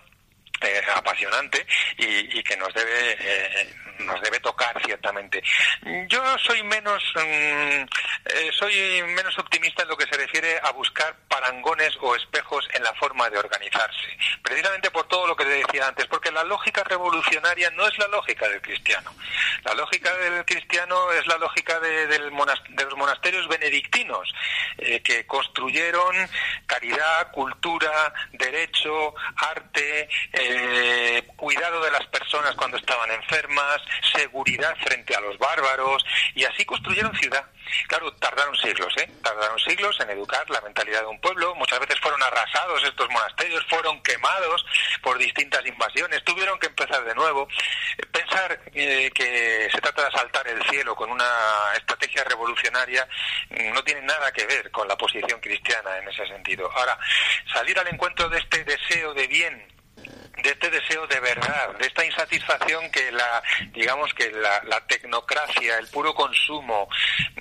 [0.61, 5.42] eh, apasionante y, y que nos debe eh, nos debe tocar ciertamente.
[6.09, 7.85] Yo soy menos mm,
[8.27, 12.83] eh, soy menos optimista en lo que se refiere a buscar parangones o espejos en
[12.83, 16.85] la forma de organizarse, precisamente por todo lo que te decía antes, porque la lógica
[16.85, 19.14] revolucionaria no es la lógica del cristiano.
[19.64, 22.31] La lógica del cristiano es la lógica de, del
[22.70, 24.33] de los monasterios benedictinos,
[24.79, 26.14] eh, que construyeron
[26.66, 30.49] caridad, cultura, derecho, arte, eh,
[31.36, 33.80] cuidado de las personas cuando estaban enfermas,
[34.14, 37.44] seguridad frente a los bárbaros, y así construyeron ciudad.
[37.86, 39.08] Claro, tardaron siglos, ¿eh?
[39.22, 41.54] Tardaron siglos en educar la mentalidad de un pueblo.
[41.54, 44.64] Muchas veces fueron arrasados estos monasterios, fueron quemados
[45.02, 47.48] por distintas invasiones, tuvieron que empezar de nuevo.
[47.98, 51.26] Eh, Pensar eh, que se trata de asaltar el cielo con una
[51.76, 53.08] estrategia revolucionaria
[53.50, 56.70] mm, no tiene nada que ver con la posición cristiana en ese sentido.
[56.72, 56.98] Ahora,
[57.52, 59.69] salir al encuentro de este deseo de bien
[60.42, 65.87] de este deseo de verdad, de esta insatisfacción que la, digamos que la, tecnocracia, el
[65.88, 66.88] puro consumo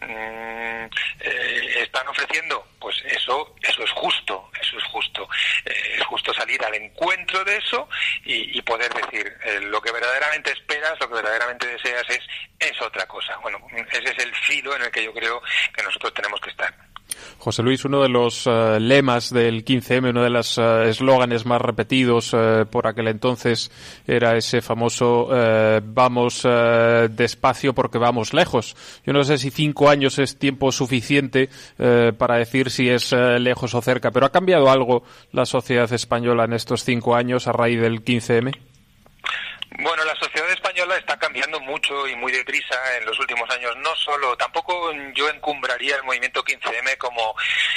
[0.01, 0.85] mm,
[1.19, 5.27] eh, están ofreciendo, pues eso, eso es justo, eso es justo,
[5.65, 7.89] Eh, es justo salir al encuentro de eso
[8.23, 12.21] y, y poder decir eh, lo que verdaderamente esperas, lo que verdaderamente deseas es
[12.59, 13.37] es otra cosa.
[13.37, 13.59] Bueno,
[13.91, 15.41] ese es el filo en el que yo creo
[15.73, 16.88] que nosotros tenemos que estar.
[17.37, 21.61] José Luis, uno de los eh, lemas del 15M, uno de los eh, eslóganes más
[21.61, 23.71] repetidos eh, por aquel entonces
[24.05, 25.29] era ese famoso
[25.83, 26.47] vamos
[27.11, 28.75] despacio porque vamos lejos.
[29.05, 31.49] Yo no sé si cinco años es tiempo suficiente
[32.17, 36.53] para decir si es lejos o cerca, pero ¿ha cambiado algo la sociedad española en
[36.53, 38.68] estos cinco años a raíz del 15M?
[39.81, 43.77] Bueno, la sociedad española está cambiando mucho y muy deprisa en los últimos años.
[43.77, 47.33] No solo, tampoco yo encumbraría el movimiento 15M como,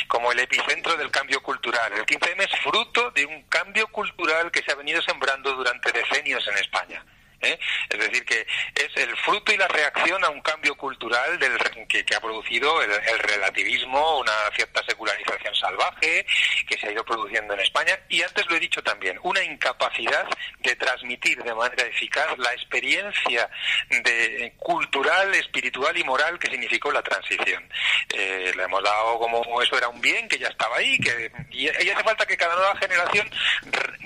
[0.08, 1.92] como el epicentro del cambio cultural.
[1.92, 6.44] El 15M es fruto de un cambio cultural que se ha venido sembrando durante decenios
[6.48, 7.04] en España.
[7.42, 7.59] ¿Eh?
[7.90, 12.05] Es decir, que es el fruto y la reacción a un cambio cultural del, que,
[12.05, 16.24] que ha producido el, el relativismo, una cierta secularización salvaje
[16.66, 20.26] que se ha ido produciendo en España y antes lo he dicho también, una incapacidad
[20.61, 23.48] de transmitir de manera eficaz la experiencia
[23.90, 27.68] de cultural, espiritual y moral que significó la transición.
[28.14, 31.64] Eh, le hemos dado como eso era un bien que ya estaba ahí, que y,
[31.64, 33.31] y hace falta que cada nueva generación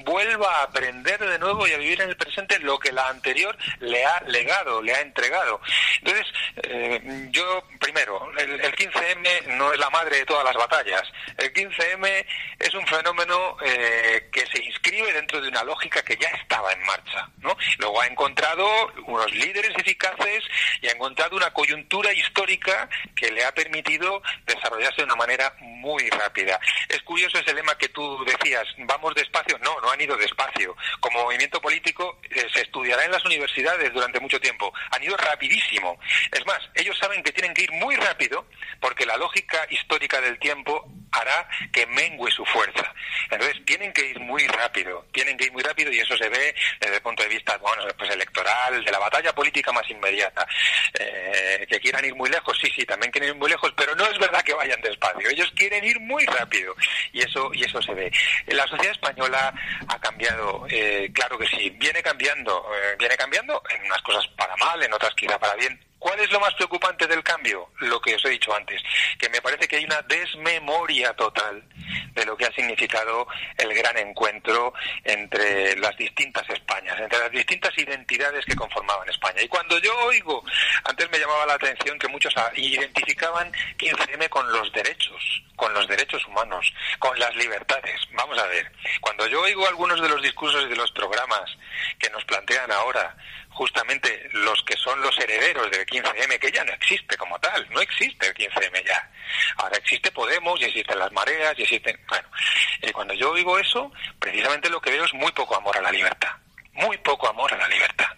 [0.05, 3.26] vuelva a aprender de nuevo y a vivir en el presente lo que la anterior
[3.81, 5.61] le ha legado, le ha entregado.
[5.99, 6.27] Entonces,
[6.63, 11.03] eh, yo, primero, el, el 15M no es la madre de todas las batallas.
[11.37, 12.27] El 15M
[12.59, 16.83] es un fenómeno eh, que se inscribe dentro de una lógica que ya estaba en
[16.85, 17.29] marcha.
[17.39, 17.57] ¿no?
[17.79, 18.67] Luego ha encontrado
[19.07, 20.45] unos líderes eficaces
[20.81, 25.55] y ha encontrado una coyuntura histórica que le ha permitido desarrollarse de una manera
[25.87, 26.59] muy rápida.
[26.89, 29.57] Es curioso ese lema que tú decías, vamos despacio.
[29.59, 30.77] No, no han ido despacio.
[30.99, 34.73] Como movimiento político eh, se estudiará en las universidades durante mucho tiempo.
[34.91, 35.99] Han ido rapidísimo.
[36.33, 38.47] Es más, ellos saben que tienen que ir muy rápido
[38.81, 42.93] porque la lógica histórica del tiempo hará que mengue su fuerza.
[43.31, 46.55] Entonces tienen que ir muy rápido, tienen que ir muy rápido y eso se ve
[46.81, 50.47] desde el punto de vista bueno, pues electoral, de la batalla política más inmediata.
[50.99, 54.07] Eh, que quieran ir muy lejos, sí, sí, también quieren ir muy lejos, pero no
[54.07, 55.29] es verdad que vayan despacio.
[55.29, 56.75] Ellos quieren ir muy rápido
[57.13, 58.11] y eso y eso se ve.
[58.47, 59.55] La sociedad española
[59.89, 64.57] ha cambiado, eh, claro que sí, viene cambiando, eh, viene cambiando en unas cosas para
[64.57, 65.79] mal, en otras quizá para bien.
[66.07, 67.69] ¿Cuál es lo más preocupante del cambio?
[67.81, 68.81] Lo que os he dicho antes,
[69.19, 71.65] que me parece que hay una desmemoria total
[72.15, 73.27] de lo que ha significado
[73.59, 79.43] el gran encuentro entre las distintas Españas, entre las distintas identidades que conformaban España.
[79.43, 80.45] Y cuando yo oigo,
[80.85, 86.25] antes me llamaba la atención que muchos identificaban 15M con los derechos, con los derechos
[86.27, 88.01] humanos, con las libertades.
[88.13, 91.51] Vamos a ver, cuando yo oigo algunos de los discursos y de los programas
[91.99, 93.17] que nos plantean ahora,
[93.57, 97.81] justamente los que son los herederos del 15M, que ya no existe como tal, no
[97.81, 99.11] existe el 15M ya.
[99.57, 101.99] Ahora existe Podemos y existen las mareas y existen...
[102.07, 102.29] Bueno,
[102.83, 105.91] eh, cuando yo oigo eso, precisamente lo que veo es muy poco amor a la
[105.91, 106.33] libertad,
[106.75, 108.09] muy poco amor a la libertad,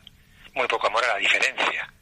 [0.55, 1.93] muy poco amor a la diferencia.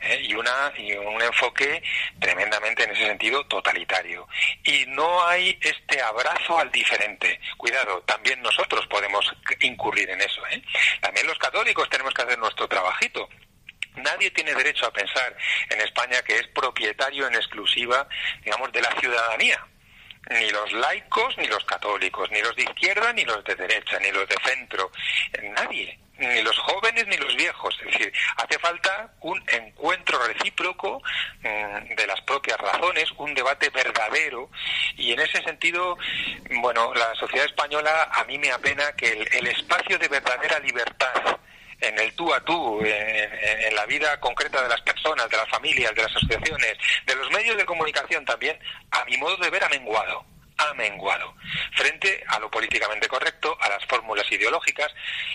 [0.00, 0.20] ¿Eh?
[0.22, 1.82] y una y un enfoque
[2.18, 4.26] tremendamente en ese sentido totalitario
[4.64, 9.24] y no hay este abrazo al diferente cuidado también nosotros podemos
[9.60, 10.62] incurrir en eso ¿eh?
[11.00, 13.28] también los católicos tenemos que hacer nuestro trabajito
[13.96, 15.34] Nadie tiene derecho a pensar
[15.70, 18.06] en España que es propietario en exclusiva,
[18.44, 19.66] digamos, de la ciudadanía.
[20.28, 24.10] Ni los laicos, ni los católicos, ni los de izquierda, ni los de derecha, ni
[24.10, 24.90] los de centro.
[25.54, 27.76] Nadie ni los jóvenes ni los viejos.
[27.84, 31.02] Es decir, hace falta un encuentro recíproco
[31.42, 34.50] mmm, de las propias razones, un debate verdadero
[34.96, 35.98] y en ese sentido,
[36.62, 41.38] bueno, la sociedad española a mí me apena que el, espacio de verdadera libertad
[41.80, 45.48] en el tú a tú, en- en la vida concreta de las personas, de las
[45.48, 48.58] familias, de las asociaciones, de los medios de comunicación también,
[48.90, 50.24] a mi modo de ver ha menguado
[50.58, 51.34] ha menguado
[51.74, 54.92] frente a lo políticamente correcto, a las fórmulas ideológicas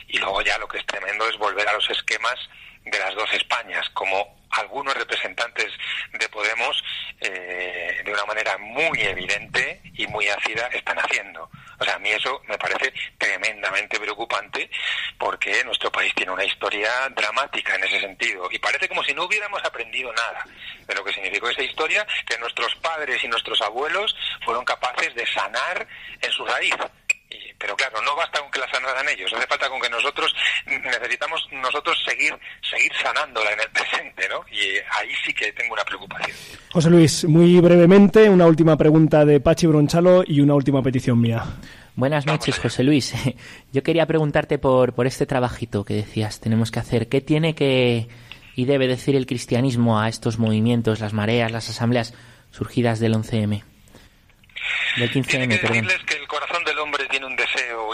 [0.07, 2.38] y luego ya lo que es tremendo es volver a los esquemas
[2.85, 5.71] de las dos Españas, como algunos representantes
[6.13, 6.83] de Podemos
[7.19, 11.49] eh, de una manera muy evidente y muy ácida están haciendo.
[11.79, 14.69] O sea, a mí eso me parece tremendamente preocupante
[15.17, 19.25] porque nuestro país tiene una historia dramática en ese sentido y parece como si no
[19.25, 20.45] hubiéramos aprendido nada
[20.87, 25.25] de lo que significó esa historia que nuestros padres y nuestros abuelos fueron capaces de
[25.27, 25.87] sanar
[26.21, 26.75] en su raíz.
[27.31, 30.33] Y- pero claro, no basta con que la sanaran ellos, hace falta con que nosotros
[30.65, 32.33] necesitamos nosotros seguir
[32.69, 34.43] seguir sanándola en el presente, ¿no?
[34.51, 34.59] Y
[34.99, 36.35] ahí sí que tengo una preocupación.
[36.71, 41.43] José Luis, muy brevemente, una última pregunta de Pachi Bronchalo y una última petición mía.
[41.95, 43.13] Buenas noches, José Luis.
[43.73, 47.09] Yo quería preguntarte por, por este trabajito que decías, tenemos que hacer.
[47.09, 48.07] ¿Qué tiene que
[48.55, 52.13] y debe decir el cristianismo a estos movimientos, las mareas, las asambleas
[52.51, 53.63] surgidas del 11M?
[54.97, 55.85] Del 15M, perdón.
[55.85, 57.93] Decirles que el corazón del hombre tiene un deseo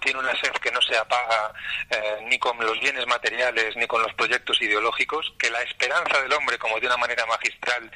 [0.00, 1.52] tiene una sed que no se apaga
[1.90, 6.32] eh, ni con los bienes materiales ni con los proyectos ideológicos, que la esperanza del
[6.32, 7.90] hombre, como de una manera magistral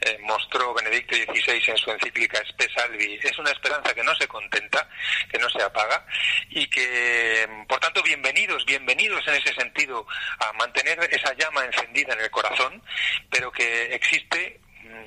[0.00, 4.26] eh, mostró Benedicto XVI en su encíclica Spe Salvi, es una esperanza que no se
[4.26, 4.88] contenta,
[5.30, 6.06] que no se apaga
[6.50, 10.06] y que, por tanto, bienvenidos, bienvenidos en ese sentido
[10.38, 12.82] a mantener esa llama encendida en el corazón,
[13.30, 14.60] pero que existe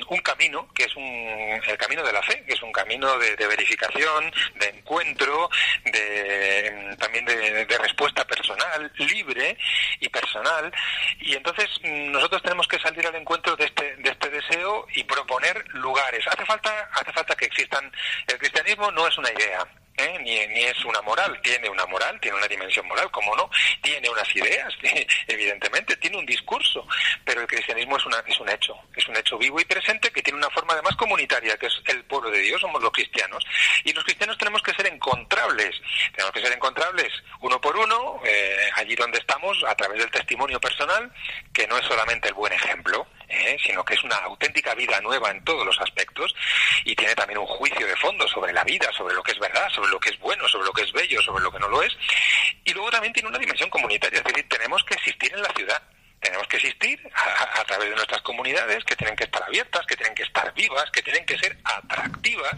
[0.10, 3.36] un camino que es un, el camino de la fe, que es un camino de,
[3.36, 5.50] de verificación, de encuentro,
[5.86, 9.58] de, también de, de respuesta personal, libre
[10.00, 10.72] y personal.
[11.20, 15.04] Y entonces mm, nosotros tenemos que salir al encuentro de este, de este deseo y
[15.04, 16.26] proponer lugares.
[16.28, 17.92] Hace falta, hace falta que existan.
[18.28, 19.66] El cristianismo no es una idea.
[19.98, 20.18] ¿Eh?
[20.22, 23.50] Ni, ni es una moral, tiene una moral, tiene una dimensión moral, como no,
[23.82, 24.74] tiene unas ideas,
[25.28, 26.88] evidentemente, tiene un discurso,
[27.26, 30.22] pero el cristianismo es, una, es un hecho, es un hecho vivo y presente que
[30.22, 33.44] tiene una forma además comunitaria, que es el pueblo de Dios, somos los cristianos,
[33.84, 35.82] y los cristianos tenemos que ser encontrables,
[36.14, 40.60] tenemos que ser encontrables uno por uno, eh, allí donde estamos, a través del testimonio
[40.60, 41.12] personal,
[41.54, 43.58] que no es solamente el buen ejemplo, ¿eh?
[43.64, 46.34] sino que es una auténtica vida nueva en todos los aspectos
[46.86, 49.70] y tiene también un juicio de fondo sobre la vida, sobre lo que es verdad,
[49.70, 51.82] sobre lo que es bueno, sobre lo que es bello, sobre lo que no lo
[51.82, 51.98] es.
[52.64, 55.82] Y luego también tiene una dimensión comunitaria, es decir, tenemos que existir en la ciudad.
[56.20, 60.16] Tenemos que existir a, través de nuestras comunidades que tienen que estar abiertas, que tienen
[60.16, 62.56] que estar vivas, que tienen que ser atractivas,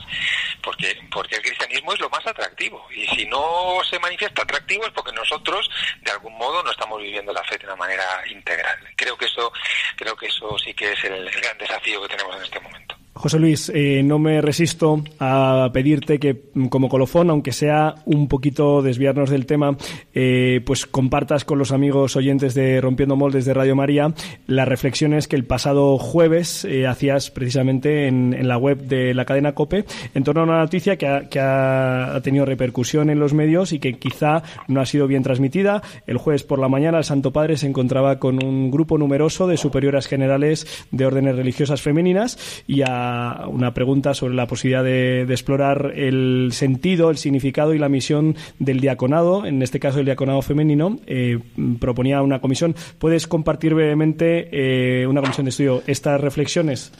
[0.63, 2.87] porque, porque el cristianismo es lo más atractivo.
[2.91, 5.69] Y si no se manifiesta atractivo es porque nosotros,
[6.01, 8.77] de algún modo, no estamos viviendo la fe de una manera integral.
[8.95, 9.51] Creo que eso,
[9.95, 12.98] creo que eso sí que es el gran desafío que tenemos en este momento.
[13.19, 18.29] José Luis, eh, no me resisto a pedirte que, mm, como colofón, aunque sea un
[18.29, 19.75] poquito desviarnos del tema,
[20.13, 24.13] eh, pues compartas con los amigos oyentes de Rompiendo Moldes de Radio María
[24.47, 29.53] las reflexiones que el pasado jueves eh, hacías precisamente en, la web de la cadena
[29.53, 29.83] COPE
[30.15, 33.79] en torno a una noticia que, ha, que ha tenido repercusión en los medios y
[33.79, 35.83] que quizá no ha sido bien transmitida.
[36.07, 39.57] El jueves por la mañana el Santo Padre se encontraba con un grupo numeroso de
[39.57, 43.08] superioras generales de órdenes religiosas femeninas y a
[43.47, 48.79] una pregunta sobre la posibilidad de, explorar el sentido, el significado y la misión del
[48.79, 51.39] diaconado, en este caso el diaconado femenino, eh,
[51.79, 52.75] proponía una comisión.
[52.97, 56.91] ¿Puedes compartir brevemente eh, una comisión de estudio estas reflexiones?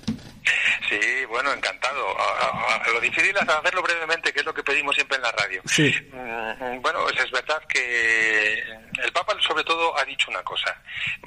[0.90, 0.98] Sí,
[1.30, 1.79] bueno, encantado.
[3.00, 5.62] Lo difícil es hacerlo brevemente, que es lo que pedimos siempre en la radio.
[5.66, 5.90] Sí.
[6.12, 8.60] Mm, Bueno, pues es verdad que
[9.04, 10.76] el Papa sobre todo ha dicho una cosa.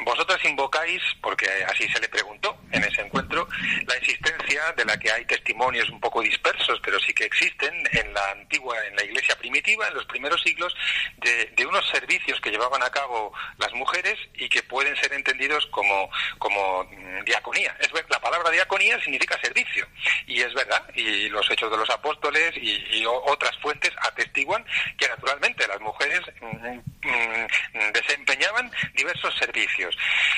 [0.05, 3.49] Vosotras invocáis, porque así se le preguntó en ese encuentro,
[3.87, 8.13] la existencia de la que hay testimonios un poco dispersos, pero sí que existen en
[8.13, 10.75] la antigua, en la iglesia primitiva, en los primeros siglos,
[11.19, 15.67] de, de unos servicios que llevaban a cabo las mujeres y que pueden ser entendidos
[15.67, 16.85] como, como
[17.25, 17.75] diaconía.
[17.81, 19.87] Es la palabra diaconía significa servicio.
[20.27, 24.65] Y es verdad, y los hechos de los apóstoles y, otras fuentes atestiguan
[24.97, 29.97] que naturalmente las mujeres mm, mm, desempeñaban diversos servicios.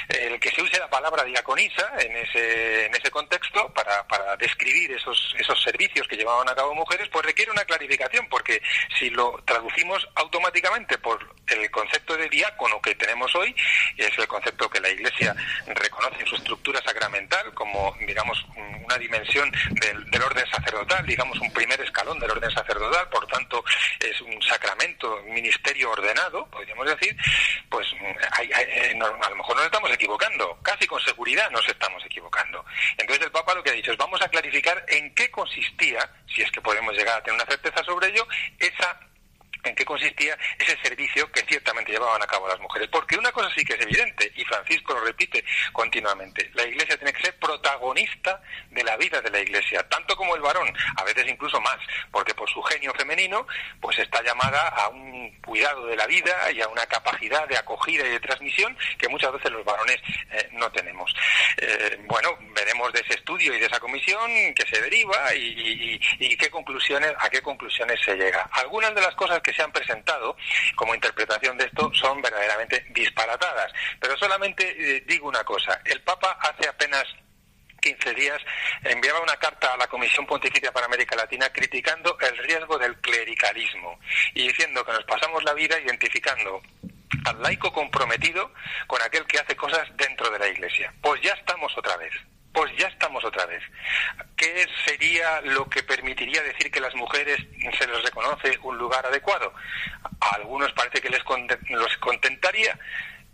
[0.09, 4.93] El que se use la palabra diaconisa en ese, en ese contexto para, para describir
[4.93, 8.62] esos, esos servicios que llevaban a cabo mujeres, pues requiere una clarificación, porque
[8.99, 13.55] si lo traducimos automáticamente por el concepto de diácono que tenemos hoy,
[13.97, 15.35] es el concepto que la Iglesia
[15.66, 18.45] reconoce en su estructura sacramental como, digamos,
[18.85, 23.64] una dimensión del orden sacerdotal, digamos, un primer escalón del orden sacerdotal, por tanto,
[24.00, 27.16] es un sacramento, un ministerio ordenado, podríamos decir,
[27.70, 27.86] pues
[28.32, 32.64] hay- hay- eh, a lo mejor nos estamos equivocando, casi con seguridad nos estamos equivocando.
[32.98, 36.42] Entonces el Papa lo que ha dicho es vamos a clarificar en qué consistía, si
[36.42, 38.26] es que podemos llegar a tener una certeza sobre ello,
[38.58, 38.98] esa
[39.64, 42.88] en qué consistía ese servicio que ciertamente llevaban a cabo las mujeres.
[42.90, 47.12] Porque una cosa sí que es evidente, y Francisco lo repite continuamente, la Iglesia tiene
[47.12, 48.40] que ser protagonista
[48.70, 51.76] de la vida de la Iglesia, tanto como el varón, a veces incluso más,
[52.10, 53.46] porque por su genio femenino,
[53.80, 58.06] pues está llamada a un cuidado de la vida y a una capacidad de acogida
[58.06, 59.96] y de transmisión que muchas veces los varones
[60.32, 61.12] eh, no tenemos.
[61.58, 66.00] Eh, bueno, veremos de ese estudio y de esa comisión que se deriva y, y-
[66.26, 68.42] y qué conclusiones, a qué conclusiones se llega.
[68.52, 70.36] Algunas de las cosas que se han presentado
[70.76, 76.38] como interpretación de esto son verdaderamente disparatadas, pero solamente eh, digo una cosa, el Papa
[76.40, 77.05] hace apenas
[77.80, 78.40] 15 días
[78.82, 83.98] enviaba una carta a la Comisión Pontificia para América Latina criticando el riesgo del clericalismo
[84.32, 86.62] y diciendo que nos pasamos la vida identificando
[87.26, 88.52] al laico comprometido
[88.86, 90.94] con aquel que hace cosas dentro de la Iglesia.
[91.02, 92.12] Pues ya estamos otra vez.
[92.55, 93.62] Pues ya estamos otra vez.
[94.36, 97.36] ¿Qué sería lo que permitiría decir que las mujeres
[97.78, 99.52] se les reconoce un lugar adecuado?
[100.20, 101.22] A algunos parece que les,
[101.70, 102.78] los contentaría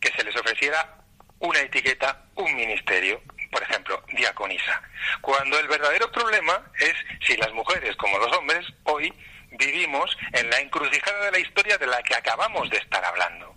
[0.01, 0.97] que se les ofreciera
[1.39, 4.83] una etiqueta, un ministerio, por ejemplo, diaconisa.
[5.21, 6.95] Cuando el verdadero problema es
[7.27, 9.13] si las mujeres, como los hombres, hoy
[9.53, 13.55] vivimos en la encrucijada de la historia de la que acabamos de estar hablando.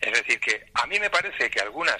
[0.00, 1.96] Es decir, que a mí me parece que algunas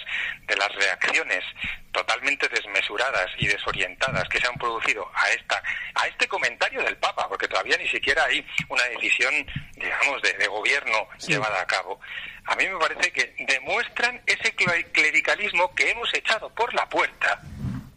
[0.47, 1.45] de las reacciones
[1.93, 5.63] totalmente desmesuradas y desorientadas que se han producido a esta
[5.95, 9.35] a este comentario del Papa, porque todavía ni siquiera hay una decisión,
[9.75, 12.01] digamos, de, de gobierno llevada a cabo,
[12.47, 17.41] a mí me parece que demuestran ese cle- clericalismo que hemos echado por la puerta,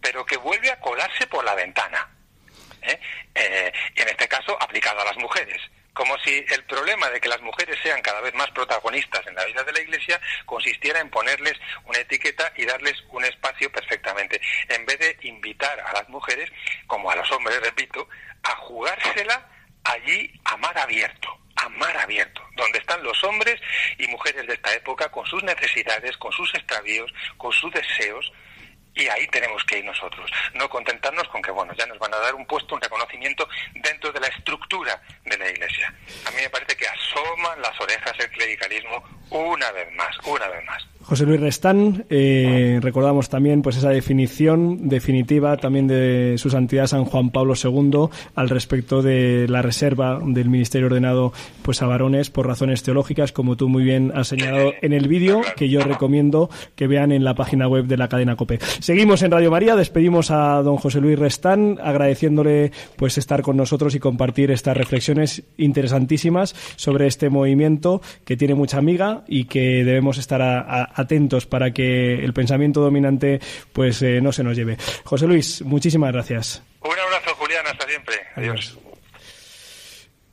[0.02, 2.08] pero que vuelve a colarse por la ventana.
[2.82, 3.00] ¿eh?
[3.34, 5.62] Eh, y en este caso aplicado a las mujeres.
[5.96, 9.46] Como si el problema de que las mujeres sean cada vez más protagonistas en la
[9.46, 11.54] vida de la Iglesia consistiera en ponerles
[11.86, 16.52] una etiqueta y darles un espacio perfectamente, en vez de invitar a las mujeres,
[16.86, 18.10] como a los hombres, repito,
[18.44, 19.50] a jugársela
[19.86, 23.56] allí a mar abierto, a mar abierto, donde están los hombres
[23.98, 28.34] y mujeres de esta época con sus necesidades, con sus extravíos, con sus deseos,
[28.96, 30.32] y ahí tenemos que ir nosotros.
[30.54, 34.12] No contentarnos con que, bueno, ya nos van a dar un puesto, un reconocimiento dentro
[34.12, 35.94] de la estructura de la Iglesia.
[36.26, 40.66] A mí me parece que asoman las orejas el clericalismo una vez más, una vez
[40.66, 40.84] más.
[41.08, 47.06] José Luis Restán, eh, recordamos también pues esa definición definitiva también de su santidad San
[47.06, 51.32] Juan Pablo II al respecto de la reserva del ministerio ordenado
[51.62, 55.42] pues a varones por razones teológicas, como tú muy bien has señalado en el vídeo
[55.56, 58.58] que yo recomiendo que vean en la página web de la cadena Cope.
[58.80, 63.94] Seguimos en Radio María, despedimos a don José Luis Restán agradeciéndole pues estar con nosotros
[63.94, 70.18] y compartir estas reflexiones interesantísimas sobre este movimiento que tiene mucha amiga y que debemos
[70.18, 73.40] estar a- a- atentos para que el pensamiento dominante
[73.74, 74.78] pues eh, no se nos lleve.
[75.04, 76.64] José Luis, muchísimas gracias.
[76.82, 78.16] Un abrazo, Julián, hasta siempre.
[78.36, 78.78] Adiós.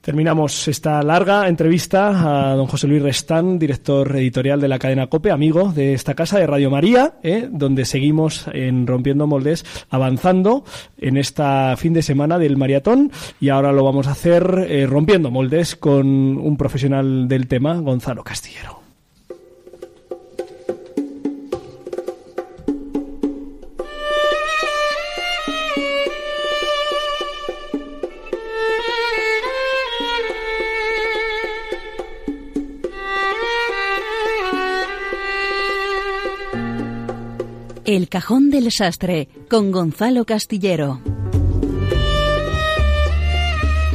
[0.03, 5.31] Terminamos esta larga entrevista a don José Luis Restán, director editorial de la cadena COPE,
[5.31, 7.49] amigo de esta casa de Radio María, ¿eh?
[7.49, 10.65] donde seguimos en Rompiendo Moldes avanzando
[10.99, 15.31] en esta fin de semana del maratón y ahora lo vamos a hacer eh, rompiendo
[15.31, 18.82] moldes con un profesional del tema, Gonzalo Castillero.
[37.93, 41.03] El cajón del sastre con Gonzalo Castillero.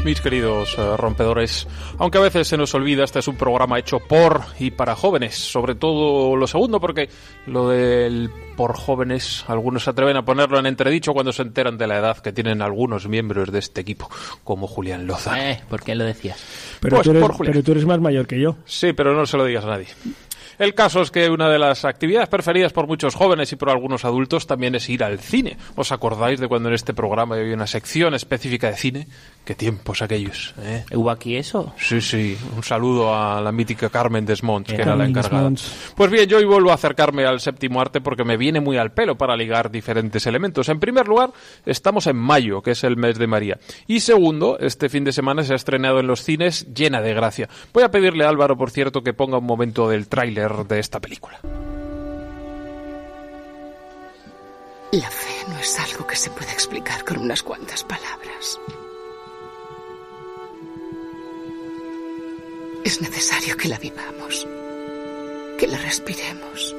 [0.05, 1.67] Mis queridos eh, rompedores,
[1.97, 5.33] aunque a veces se nos olvida, este es un programa hecho por y para jóvenes,
[5.33, 7.09] sobre todo lo segundo, porque
[7.47, 11.87] lo del por jóvenes, algunos se atreven a ponerlo en entredicho cuando se enteran de
[11.87, 14.11] la edad que tienen algunos miembros de este equipo,
[14.43, 15.51] como Julián Loza.
[15.51, 16.37] Eh, ¿por qué lo decías?
[16.81, 18.57] Pero, Pues tú eres, por pero tú eres más mayor que yo.
[18.65, 19.87] Sí, pero no se lo digas a nadie.
[20.60, 24.05] El caso es que una de las actividades preferidas por muchos jóvenes y por algunos
[24.05, 25.58] adultos también es ir al cine.
[25.76, 29.08] ¿Os acordáis de cuando en este programa había una sección específica de cine?
[29.45, 30.55] ¿Qué tiempos aquellos?
[30.60, 30.84] ¿eh?
[30.93, 31.74] ¿Hubo aquí eso?
[31.78, 32.38] Sí, sí.
[32.55, 35.51] Un saludo a la mítica Carmen Desmonts, que Era la encargada.
[35.95, 38.91] Pues bien, yo hoy vuelvo a acercarme al séptimo arte porque me viene muy al
[38.91, 40.68] pelo para ligar diferentes elementos.
[40.70, 41.32] En primer lugar,
[41.66, 43.60] estamos en mayo, que es el mes de María.
[43.86, 47.47] Y segundo, este fin de semana se ha estrenado en los cines Llena de Gracia.
[47.74, 50.99] Voy a pedirle a Álvaro, por cierto, que ponga un momento del tráiler de esta
[50.99, 51.39] película.
[54.91, 58.59] La fe no es algo que se pueda explicar con unas cuantas palabras.
[62.85, 64.47] Es necesario que la vivamos,
[65.59, 66.73] que la respiremos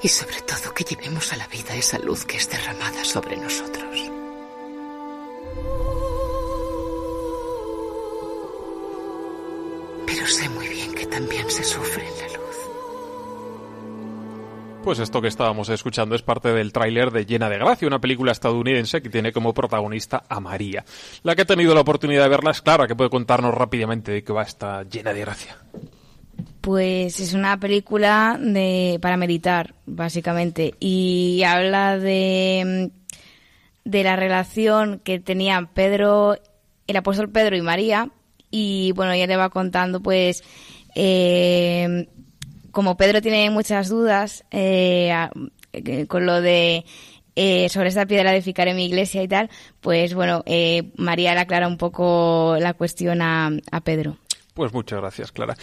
[0.00, 4.10] y sobre todo que llevemos a la vida esa luz que es derramada sobre nosotros.
[10.06, 12.33] Pero sé muy bien que también se sufre en la.
[14.84, 18.32] Pues esto que estábamos escuchando es parte del tráiler de Llena de Gracia, una película
[18.32, 20.84] estadounidense que tiene como protagonista a María.
[21.22, 24.22] La que ha tenido la oportunidad de verla es Clara, que puede contarnos rápidamente de
[24.22, 25.56] qué va esta Llena de Gracia.
[26.60, 32.90] Pues es una película de para meditar, básicamente, y habla de
[33.84, 36.36] de la relación que tenían Pedro,
[36.86, 38.10] el apóstol Pedro y María,
[38.50, 40.44] y bueno, ella te va contando, pues,
[40.94, 42.08] eh,
[42.74, 45.10] como Pedro tiene muchas dudas eh,
[45.72, 46.84] eh, con lo de
[47.36, 49.50] eh, sobre esta piedra de ficar en mi iglesia y tal,
[49.80, 54.18] pues bueno, eh, María le aclara un poco la cuestión a, a Pedro.
[54.52, 55.56] Pues muchas gracias, Clara.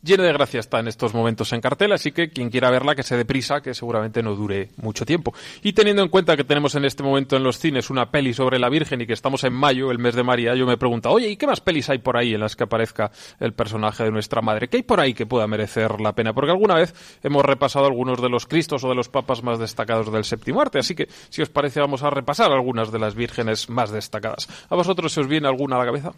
[0.00, 3.02] Llena de gracia está en estos momentos en cartel, así que quien quiera verla que
[3.02, 5.34] se dé prisa, que seguramente no dure mucho tiempo.
[5.60, 8.60] Y teniendo en cuenta que tenemos en este momento en los cines una peli sobre
[8.60, 11.28] la Virgen y que estamos en mayo, el mes de María, yo me pregunto, oye,
[11.28, 14.40] ¿y qué más pelis hay por ahí en las que aparezca el personaje de nuestra
[14.40, 14.68] madre?
[14.68, 16.32] ¿Qué hay por ahí que pueda merecer la pena?
[16.32, 16.94] Porque alguna vez
[17.24, 20.78] hemos repasado algunos de los cristos o de los papas más destacados del séptimo arte,
[20.78, 24.48] así que si os parece vamos a repasar algunas de las vírgenes más destacadas.
[24.70, 26.12] ¿A vosotros se os viene alguna a la cabeza?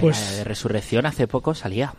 [0.00, 1.94] Pues- La de Resurrección hace poco salía.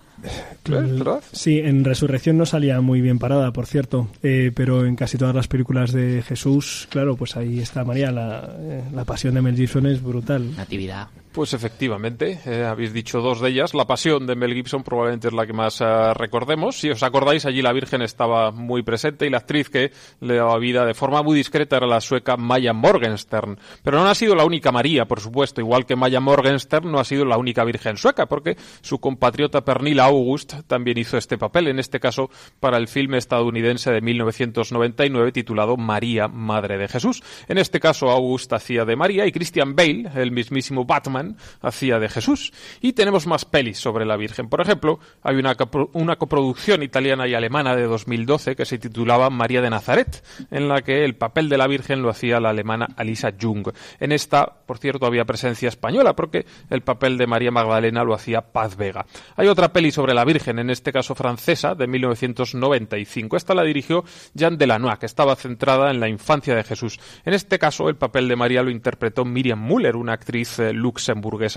[1.31, 5.33] Sí, en Resurrección no salía muy bien parada, por cierto, eh, pero en casi todas
[5.33, 9.55] las películas de Jesús, claro, pues ahí está María, la, eh, la pasión de Mel
[9.55, 10.55] Gibson es brutal.
[10.57, 11.07] Natividad.
[11.39, 13.73] Pues efectivamente, eh, habéis dicho dos de ellas.
[13.73, 16.77] La pasión de Mel Gibson probablemente es la que más eh, recordemos.
[16.77, 20.57] Si os acordáis, allí la Virgen estaba muy presente y la actriz que le daba
[20.57, 23.57] vida de forma muy discreta era la sueca Maya Morgenstern.
[23.83, 27.05] Pero no ha sido la única María, por supuesto, igual que Maya Morgenstern no ha
[27.05, 31.79] sido la única Virgen sueca, porque su compatriota Pernilla August también hizo este papel, en
[31.79, 32.29] este caso
[32.59, 37.23] para el filme estadounidense de 1999 titulado María, Madre de Jesús.
[37.47, 41.28] En este caso August hacía de María y Christian Bale, el mismísimo Batman,
[41.61, 42.51] hacía de Jesús.
[42.81, 44.49] Y tenemos más pelis sobre la Virgen.
[44.49, 49.29] Por ejemplo, hay una, copro- una coproducción italiana y alemana de 2012 que se titulaba
[49.29, 52.87] María de Nazaret, en la que el papel de la Virgen lo hacía la alemana
[52.95, 53.67] Alisa Jung.
[53.99, 58.41] En esta, por cierto, había presencia española porque el papel de María Magdalena lo hacía
[58.41, 59.05] Paz Vega.
[59.35, 63.37] Hay otra peli sobre la Virgen, en este caso francesa, de 1995.
[63.37, 64.03] Esta la dirigió
[64.33, 66.99] Jean Delanois, que estaba centrada en la infancia de Jesús.
[67.25, 71.08] En este caso, el papel de María lo interpretó Miriam Müller, una actriz eh, luxemburguesa.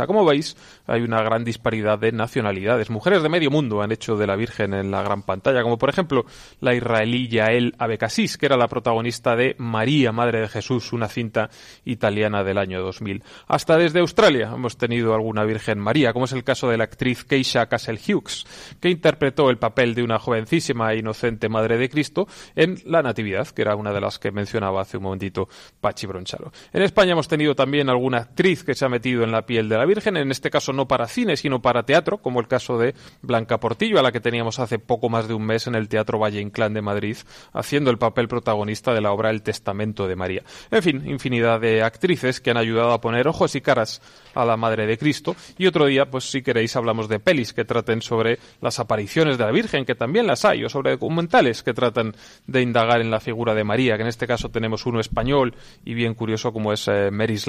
[0.07, 2.91] Como veis, hay una gran disparidad de nacionalidades.
[2.91, 5.91] Mujeres de medio mundo han hecho de la Virgen en la gran pantalla, como por
[5.91, 6.25] ejemplo
[6.61, 11.51] la israelí Yael Abekassis, que era la protagonista de María, Madre de Jesús, una cinta
[11.85, 13.23] italiana del año 2000.
[13.49, 17.25] Hasta desde Australia hemos tenido alguna Virgen María, como es el caso de la actriz
[17.25, 18.45] Keisha Castle Hughes,
[18.81, 23.49] que interpretó el papel de una jovencísima e inocente Madre de Cristo en La Natividad,
[23.49, 25.49] que era una de las que mencionaba hace un momentito
[25.81, 26.53] Pachi Bronchalo.
[26.73, 29.77] En España hemos tenido también alguna actriz que se ha metido en la piel de
[29.77, 32.95] la Virgen, en este caso no para cine, sino para teatro, como el caso de
[33.21, 36.19] Blanca Portillo, a la que teníamos hace poco más de un mes en el Teatro
[36.19, 37.17] Valle Inclán de Madrid,
[37.53, 40.43] haciendo el papel protagonista de la obra El Testamento de María.
[40.71, 44.01] En fin, infinidad de actrices que han ayudado a poner ojos y caras
[44.35, 45.37] a la Madre de Cristo.
[45.59, 49.45] Y otro día, pues si queréis, hablamos de pelis que traten sobre las apariciones de
[49.45, 52.15] la Virgen, que también las hay, o sobre documentales que tratan
[52.47, 55.95] de indagar en la figura de María, que en este caso tenemos uno español y
[55.95, 57.43] bien curioso como es eh, Mary's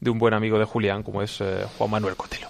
[0.00, 2.48] de un buen amigo de Julián, como es eh, Juan Manuel Cotelo.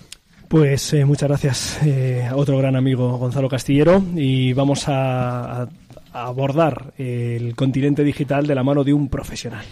[0.48, 5.68] Pues eh, muchas gracias eh, a otro gran amigo Gonzalo Castillero y vamos a, a-
[6.12, 9.64] a abordar el continente digital de la mano de un profesional.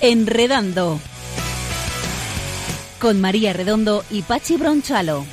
[0.00, 0.98] Enredando.
[3.00, 5.24] Con María Redondo y Pachi Bronchalo.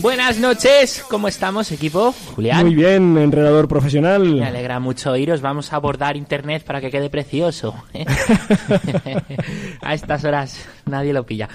[0.00, 2.14] Buenas noches, ¿cómo estamos, equipo?
[2.34, 2.66] Julián.
[2.66, 4.36] Muy bien, enredador profesional.
[4.36, 5.40] Me alegra mucho oíros.
[5.40, 7.74] Vamos a abordar internet para que quede precioso.
[7.94, 8.04] ¿eh?
[9.80, 11.48] a estas horas nadie lo pilla.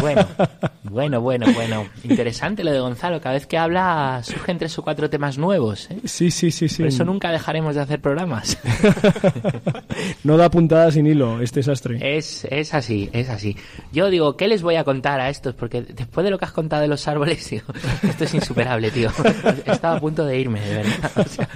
[0.00, 0.26] Bueno,
[0.84, 1.86] bueno, bueno, bueno.
[2.04, 3.20] Interesante lo de Gonzalo.
[3.20, 5.90] Cada vez que habla surgen tres o cuatro temas nuevos.
[5.90, 5.98] ¿eh?
[6.04, 6.82] Sí, sí, sí, sí.
[6.82, 8.58] Por eso nunca dejaremos de hacer programas.
[10.24, 12.18] no da puntada sin hilo este sastre.
[12.18, 13.56] Es, es así, es así.
[13.92, 15.54] Yo digo, ¿qué les voy a contar a estos?
[15.54, 17.66] Porque después de lo que has contado de los árboles, digo,
[18.02, 19.10] esto es insuperable, tío.
[19.66, 21.10] Estaba a punto de irme, de verdad.
[21.16, 21.48] O sea,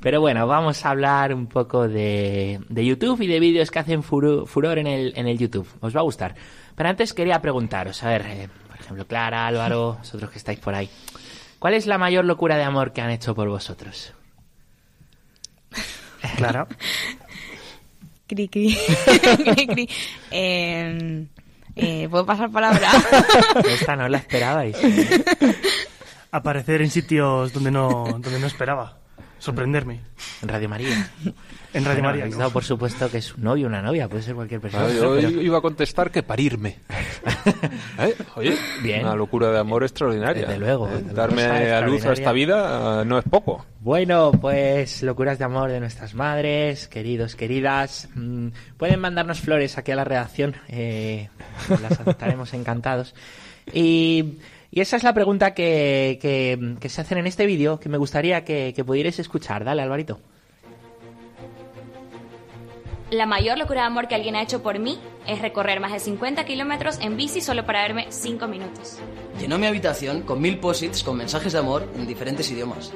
[0.00, 4.02] pero bueno, vamos a hablar un poco de, de YouTube y de vídeos que hacen
[4.04, 5.66] furu- furor en el, en el YouTube.
[5.80, 6.34] Os va a gustar.
[6.76, 10.74] Pero antes quería preguntaros, a ver, eh, por ejemplo, Clara, Álvaro, vosotros que estáis por
[10.74, 10.88] ahí.
[11.58, 14.14] ¿Cuál es la mayor locura de amor que han hecho por vosotros?
[16.36, 16.66] Clara.
[18.26, 18.76] Cri, cri.
[19.44, 19.88] Cri, cri.
[20.30, 21.26] Eh,
[21.76, 22.90] eh, ¿Puedo pasar palabra?
[23.64, 24.76] Esta no la esperabais.
[26.32, 28.98] Aparecer en sitios donde no, donde no esperaba.
[29.38, 30.00] Sorprenderme.
[30.42, 31.10] En Radio María.
[31.72, 32.36] En Radio Bueno, María.
[32.36, 34.86] dado por supuesto que es un novio o una novia, puede ser cualquier persona.
[34.86, 36.78] Ah, yo pero- iba a contestar que parirme.
[38.00, 38.14] ¿Eh?
[38.34, 39.04] Oye, Bien.
[39.04, 40.46] una locura de amor extraordinaria.
[40.46, 40.96] Desde luego, ¿Eh?
[40.98, 43.64] desde Darme a luz a esta vida no es poco.
[43.80, 48.08] Bueno, pues locuras de amor de nuestras madres, queridos, queridas.
[48.16, 51.28] Mm, Pueden mandarnos flores aquí a la redacción, eh,
[51.68, 53.14] las aceptaremos encantados.
[53.72, 54.38] Y,
[54.70, 57.98] y esa es la pregunta que, que- que se hacen en este vídeo que me
[57.98, 59.64] gustaría que, que pudierais escuchar.
[59.64, 60.20] Dale, Alvarito.
[63.10, 65.98] La mayor locura de amor que alguien ha hecho por mí es recorrer más de
[65.98, 68.98] 50 kilómetros en bici solo para verme 5 minutos.
[69.40, 72.92] Llenó mi habitación con mil posits con mensajes de amor en diferentes idiomas.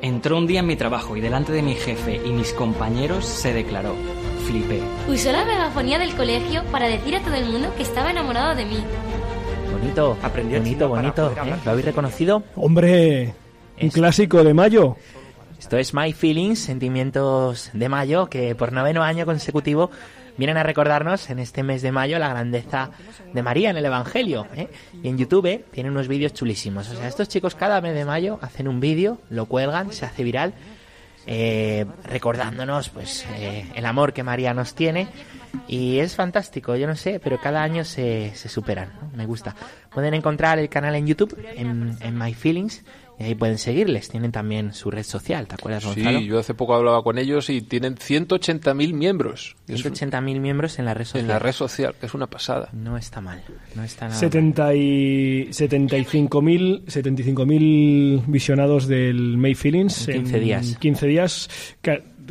[0.00, 3.52] Entró un día en mi trabajo y delante de mi jefe y mis compañeros se
[3.52, 3.94] declaró.
[4.46, 4.80] Flipé.
[5.08, 8.64] Usó la megafonía del colegio para decir a todo el mundo que estaba enamorado de
[8.66, 8.78] mí.
[9.84, 10.16] Bonito,
[10.50, 11.30] bonito, bonito.
[11.44, 11.56] ¿eh?
[11.62, 12.42] ¿Lo habéis reconocido?
[12.56, 13.34] Hombre,
[13.82, 14.96] un clásico de mayo.
[15.58, 19.90] Esto es My Feelings, Sentimientos de Mayo, que por noveno año consecutivo
[20.38, 22.92] vienen a recordarnos en este mes de mayo la grandeza
[23.34, 24.46] de María en el Evangelio.
[24.56, 24.68] ¿eh?
[25.02, 26.88] Y en YouTube eh, tienen unos vídeos chulísimos.
[26.88, 30.24] O sea, estos chicos cada mes de mayo hacen un vídeo, lo cuelgan, se hace
[30.24, 30.54] viral,
[31.26, 35.08] eh, recordándonos pues eh, el amor que María nos tiene.
[35.68, 38.90] Y es fantástico, yo no sé, pero cada año se, se superan.
[39.14, 39.54] Me gusta.
[39.92, 42.84] Pueden encontrar el canal en YouTube, en, en My Feelings,
[43.18, 44.08] y ahí pueden seguirles.
[44.08, 46.18] Tienen también su red social, ¿te acuerdas, Gonzalo?
[46.18, 49.56] Sí, yo hace poco hablaba con ellos y tienen 180.000 miembros.
[49.68, 51.22] Es un- 180.000 miembros en la red social.
[51.22, 52.68] en la red social, que es una pasada.
[52.72, 53.42] No está mal,
[53.74, 60.76] no está nada 70 y 75.000 75.000 visionados del May Feelings En 15 días.
[60.78, 61.50] 15 días,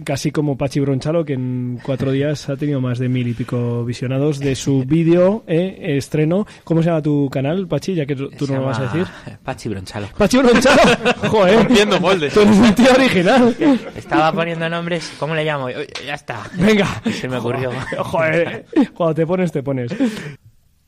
[0.04, 3.86] casi como Pachi Bronchalo, que en cuatro días ha tenido más de mil y pico
[3.86, 6.46] visionados de su vídeo eh, estreno.
[6.64, 7.96] ¿Cómo se llama tu canal, Pachi?
[7.96, 9.06] Ya que tú Se no lo vas a decir.
[9.44, 10.08] Pachi Bronchalo.
[10.18, 10.82] Pachi Bronchalo.
[11.30, 11.56] Joder.
[11.56, 12.34] Rompiendo moldes.
[12.34, 13.56] Tú eres un tío original.
[13.96, 15.70] Estaba poniendo nombres, ¿cómo le llamo?
[15.70, 16.44] Ya está.
[16.56, 16.88] Venga.
[17.12, 17.72] Se me ocurrió.
[17.98, 18.66] Joder.
[18.94, 19.92] Cuando te pones, te pones.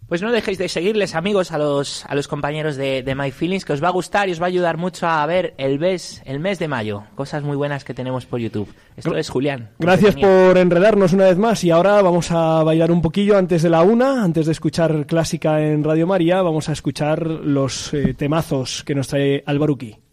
[0.08, 3.66] Pues no dejéis de seguirles, amigos, a los, a los compañeros de, de My Feelings,
[3.66, 6.22] que os va a gustar y os va a ayudar mucho a ver el mes,
[6.26, 7.04] el mes de mayo.
[7.16, 8.72] Cosas muy buenas que tenemos por YouTube.
[8.96, 9.72] Esto es Julián.
[9.80, 13.70] Gracias por enredarnos una vez más y ahora vamos a bailar un poquillo antes de
[13.70, 18.84] la una, antes de escuchar clásica en Radio María, vamos a escuchar los eh, temazos
[18.84, 20.05] que nos trae Albaruki.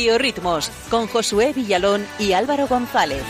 [0.00, 3.22] Biorritmos con Josué Villalón y Álvaro González.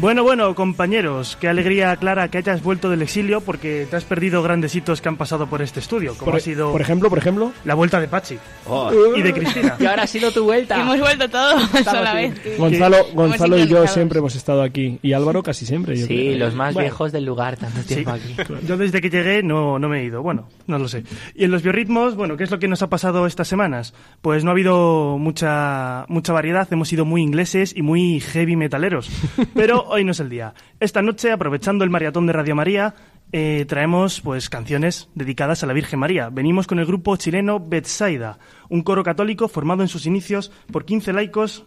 [0.00, 4.42] Bueno, bueno, compañeros, qué alegría, Clara, que hayas vuelto del exilio porque te has perdido
[4.42, 7.18] grandes hitos que han pasado por este estudio, como Por, ha sido por ejemplo, por
[7.18, 8.90] ejemplo, la vuelta de Pachi Oh.
[9.14, 9.76] y de Cristina.
[9.78, 10.80] Y ahora ha sido tu vuelta.
[10.80, 12.32] Hemos vuelto todos sola bien.
[12.42, 12.56] vez.
[12.58, 15.98] Gonzalo, Gonzalo y yo siempre hemos estado aquí y Álvaro casi siempre.
[15.98, 16.38] yo Sí, creo.
[16.38, 17.88] los más Bueno, viejos del lugar, tanto Sí.
[17.96, 18.34] tiempo aquí.
[18.66, 20.22] Yo desde que llegué no, no me he ido.
[20.22, 21.04] Bueno, no lo sé.
[21.34, 23.92] Y en los biorritmos, bueno, ¿qué es lo que nos ha pasado estas semanas?
[24.22, 26.66] Pues no ha habido mucha, mucha variedad.
[26.72, 29.10] Hemos sido muy ingleses y muy heavy metaleros.
[29.54, 30.54] Pero hoy no es el día.
[30.78, 32.94] Esta noche, aprovechando el maratón de Radio María,
[33.32, 36.30] eh, traemos pues canciones dedicadas a la Virgen María.
[36.30, 38.38] Venimos con el grupo chileno Betsaida,
[38.68, 41.66] un coro católico formado en sus inicios por 15 laicos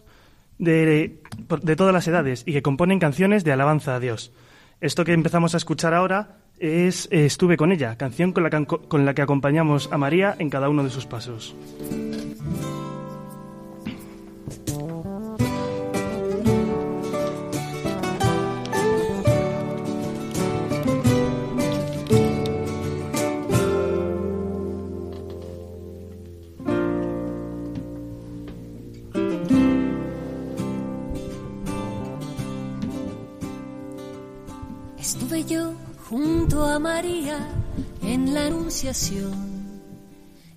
[0.58, 1.20] de,
[1.62, 4.32] de todas las edades y que componen canciones de alabanza a Dios.
[4.80, 9.22] Esto que empezamos a escuchar ahora es eh, Estuve con ella, canción con la que
[9.22, 11.54] acompañamos a María en cada uno de sus pasos.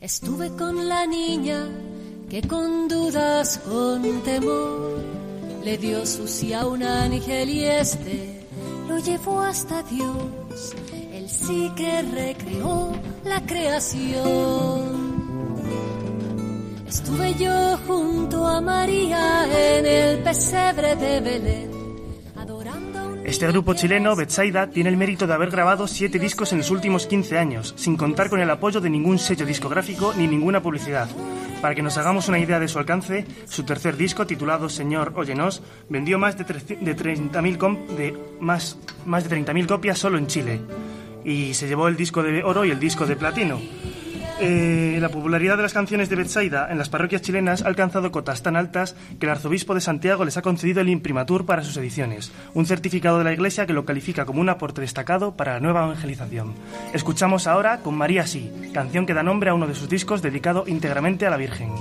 [0.01, 1.68] Estuve con la niña
[2.28, 4.99] que con dudas, con temor,
[5.63, 8.47] le dio su sí a un ángel y este
[8.88, 10.74] lo llevó hasta Dios.
[11.13, 12.91] Él sí que recreó
[13.24, 14.97] la creación.
[16.88, 19.45] Estuve yo junto a María
[19.78, 21.76] en el pesebre de Belén.
[23.28, 27.07] Este grupo chileno, Betsaida, tiene el mérito de haber grabado siete discos en los últimos
[27.07, 31.09] 15 años, sin contar con el apoyo de ningún sello discográfico ni ninguna publicidad.
[31.61, 35.61] Para que nos hagamos una idea de su alcance, su tercer disco, titulado Señor Óyenos,
[35.89, 40.61] vendió más de 30.000 de, más, más de 30 copias solo en Chile.
[41.25, 43.59] Y se llevó el disco de oro y el disco de platino.
[44.39, 48.43] Eh, la popularidad de las canciones de Betsaida en las parroquias chilenas ha alcanzado cotas
[48.43, 52.31] tan altas que el arzobispo de Santiago les ha concedido el imprimatur para sus ediciones,
[52.53, 55.85] un certificado de la Iglesia que lo califica como un aporte destacado para la nueva
[55.85, 56.53] evangelización.
[56.93, 60.65] Escuchamos ahora con María Sí, canción que da nombre a uno de sus discos dedicado
[60.67, 61.71] íntegramente a la Virgen.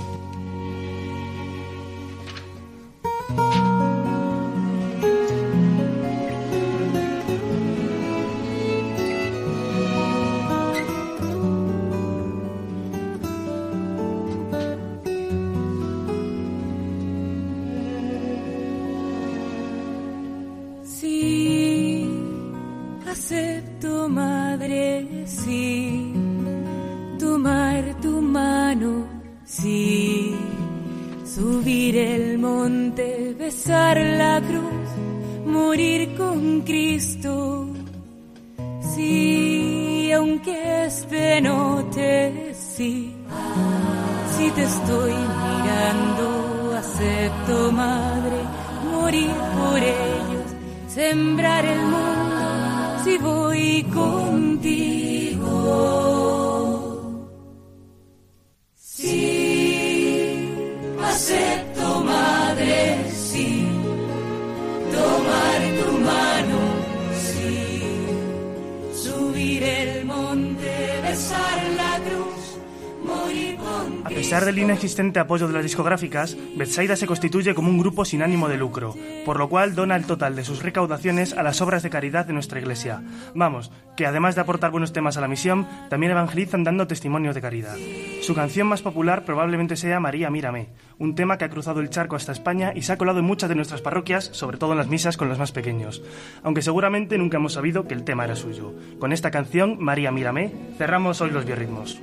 [74.87, 78.95] Insistente apoyo de las discográficas, Betsaida se constituye como un grupo sin ánimo de lucro,
[79.25, 82.31] por lo cual dona el total de sus recaudaciones a las obras de caridad de
[82.31, 83.03] nuestra iglesia.
[83.35, 87.41] Vamos, que además de aportar buenos temas a la misión, también evangelizan dando testimonios de
[87.41, 87.75] caridad.
[88.21, 90.69] Su canción más popular probablemente sea María Mírame,
[90.99, 93.49] un tema que ha cruzado el charco hasta España y se ha colado en muchas
[93.49, 96.01] de nuestras parroquias, sobre todo en las misas con los más pequeños.
[96.43, 98.73] Aunque seguramente nunca hemos sabido que el tema era suyo.
[98.99, 101.99] Con esta canción, María Mírame, cerramos hoy los biorritmos.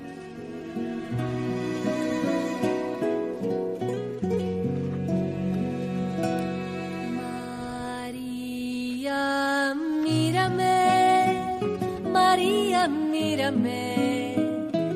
[13.51, 14.35] Mírame,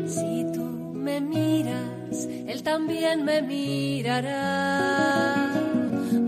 [0.06, 0.62] si tú
[0.94, 5.52] me miras, él también me mirará.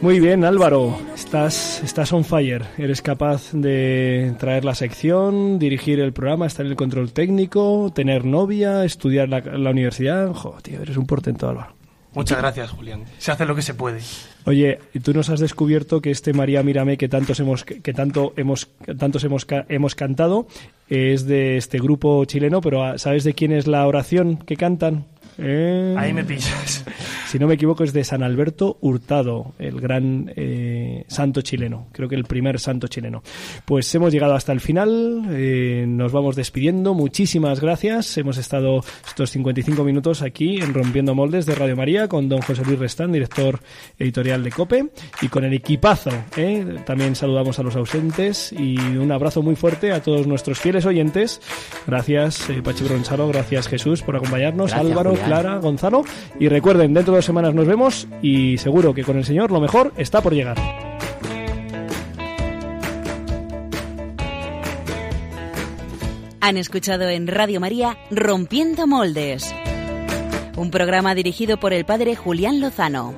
[0.00, 0.96] Muy bien, Álvaro.
[1.34, 2.62] Estás, estás on fire.
[2.78, 8.24] Eres capaz de traer la sección, dirigir el programa, estar en el control técnico, tener
[8.24, 10.32] novia, estudiar la, la universidad.
[10.32, 11.74] Joder, tío, eres un portento, Álvaro.
[12.12, 13.02] Muchas gracias, Julián.
[13.18, 13.98] Se hace lo que se puede.
[14.44, 18.32] Oye, y tú nos has descubierto que este María Mírame que tantos hemos que tanto
[18.36, 20.46] hemos tantos hemos hemos cantado
[20.88, 25.06] es de este grupo chileno, pero ah, ¿sabes de quién es la oración que cantan?
[25.38, 26.84] Eh, Ahí me pillas.
[27.34, 31.88] Si no me equivoco, es de San Alberto Hurtado, el gran eh, santo chileno.
[31.90, 33.24] Creo que el primer santo chileno.
[33.64, 35.24] Pues hemos llegado hasta el final.
[35.30, 36.94] eh, nos vamos despidiendo.
[36.94, 38.16] Muchísimas gracias.
[38.18, 42.62] Hemos estado estos 55 minutos aquí en Rompiendo Moldes de Radio María con don José
[42.64, 43.58] Luis Restán, director
[43.98, 44.90] editorial de COPE,
[45.22, 46.10] y con el equipazo.
[46.36, 46.64] ¿eh?
[46.86, 51.40] También saludamos a los ausentes y un abrazo muy fuerte a todos nuestros fieles oyentes.
[51.86, 55.23] Gracias, eh, Pachi gracias Jesús por acompañarnos, Gracias, Álvaro, Julián.
[55.26, 56.04] Clara, Gonzalo.
[56.38, 59.60] Y recuerden, dentro de dos semanas nos vemos y seguro que con el Señor lo
[59.60, 60.56] mejor está por llegar.
[66.40, 69.54] Han escuchado en Radio María Rompiendo Moldes,
[70.58, 73.14] un programa dirigido por el padre Julián Lozano.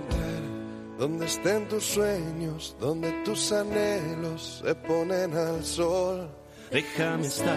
[0.96, 6.30] Donde estén tus sueños, donde tus anhelos se ponen al sol.
[6.70, 7.56] Déjame estar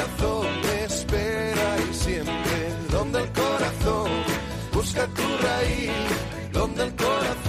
[4.91, 7.40] busca tu raíz, donde el corazón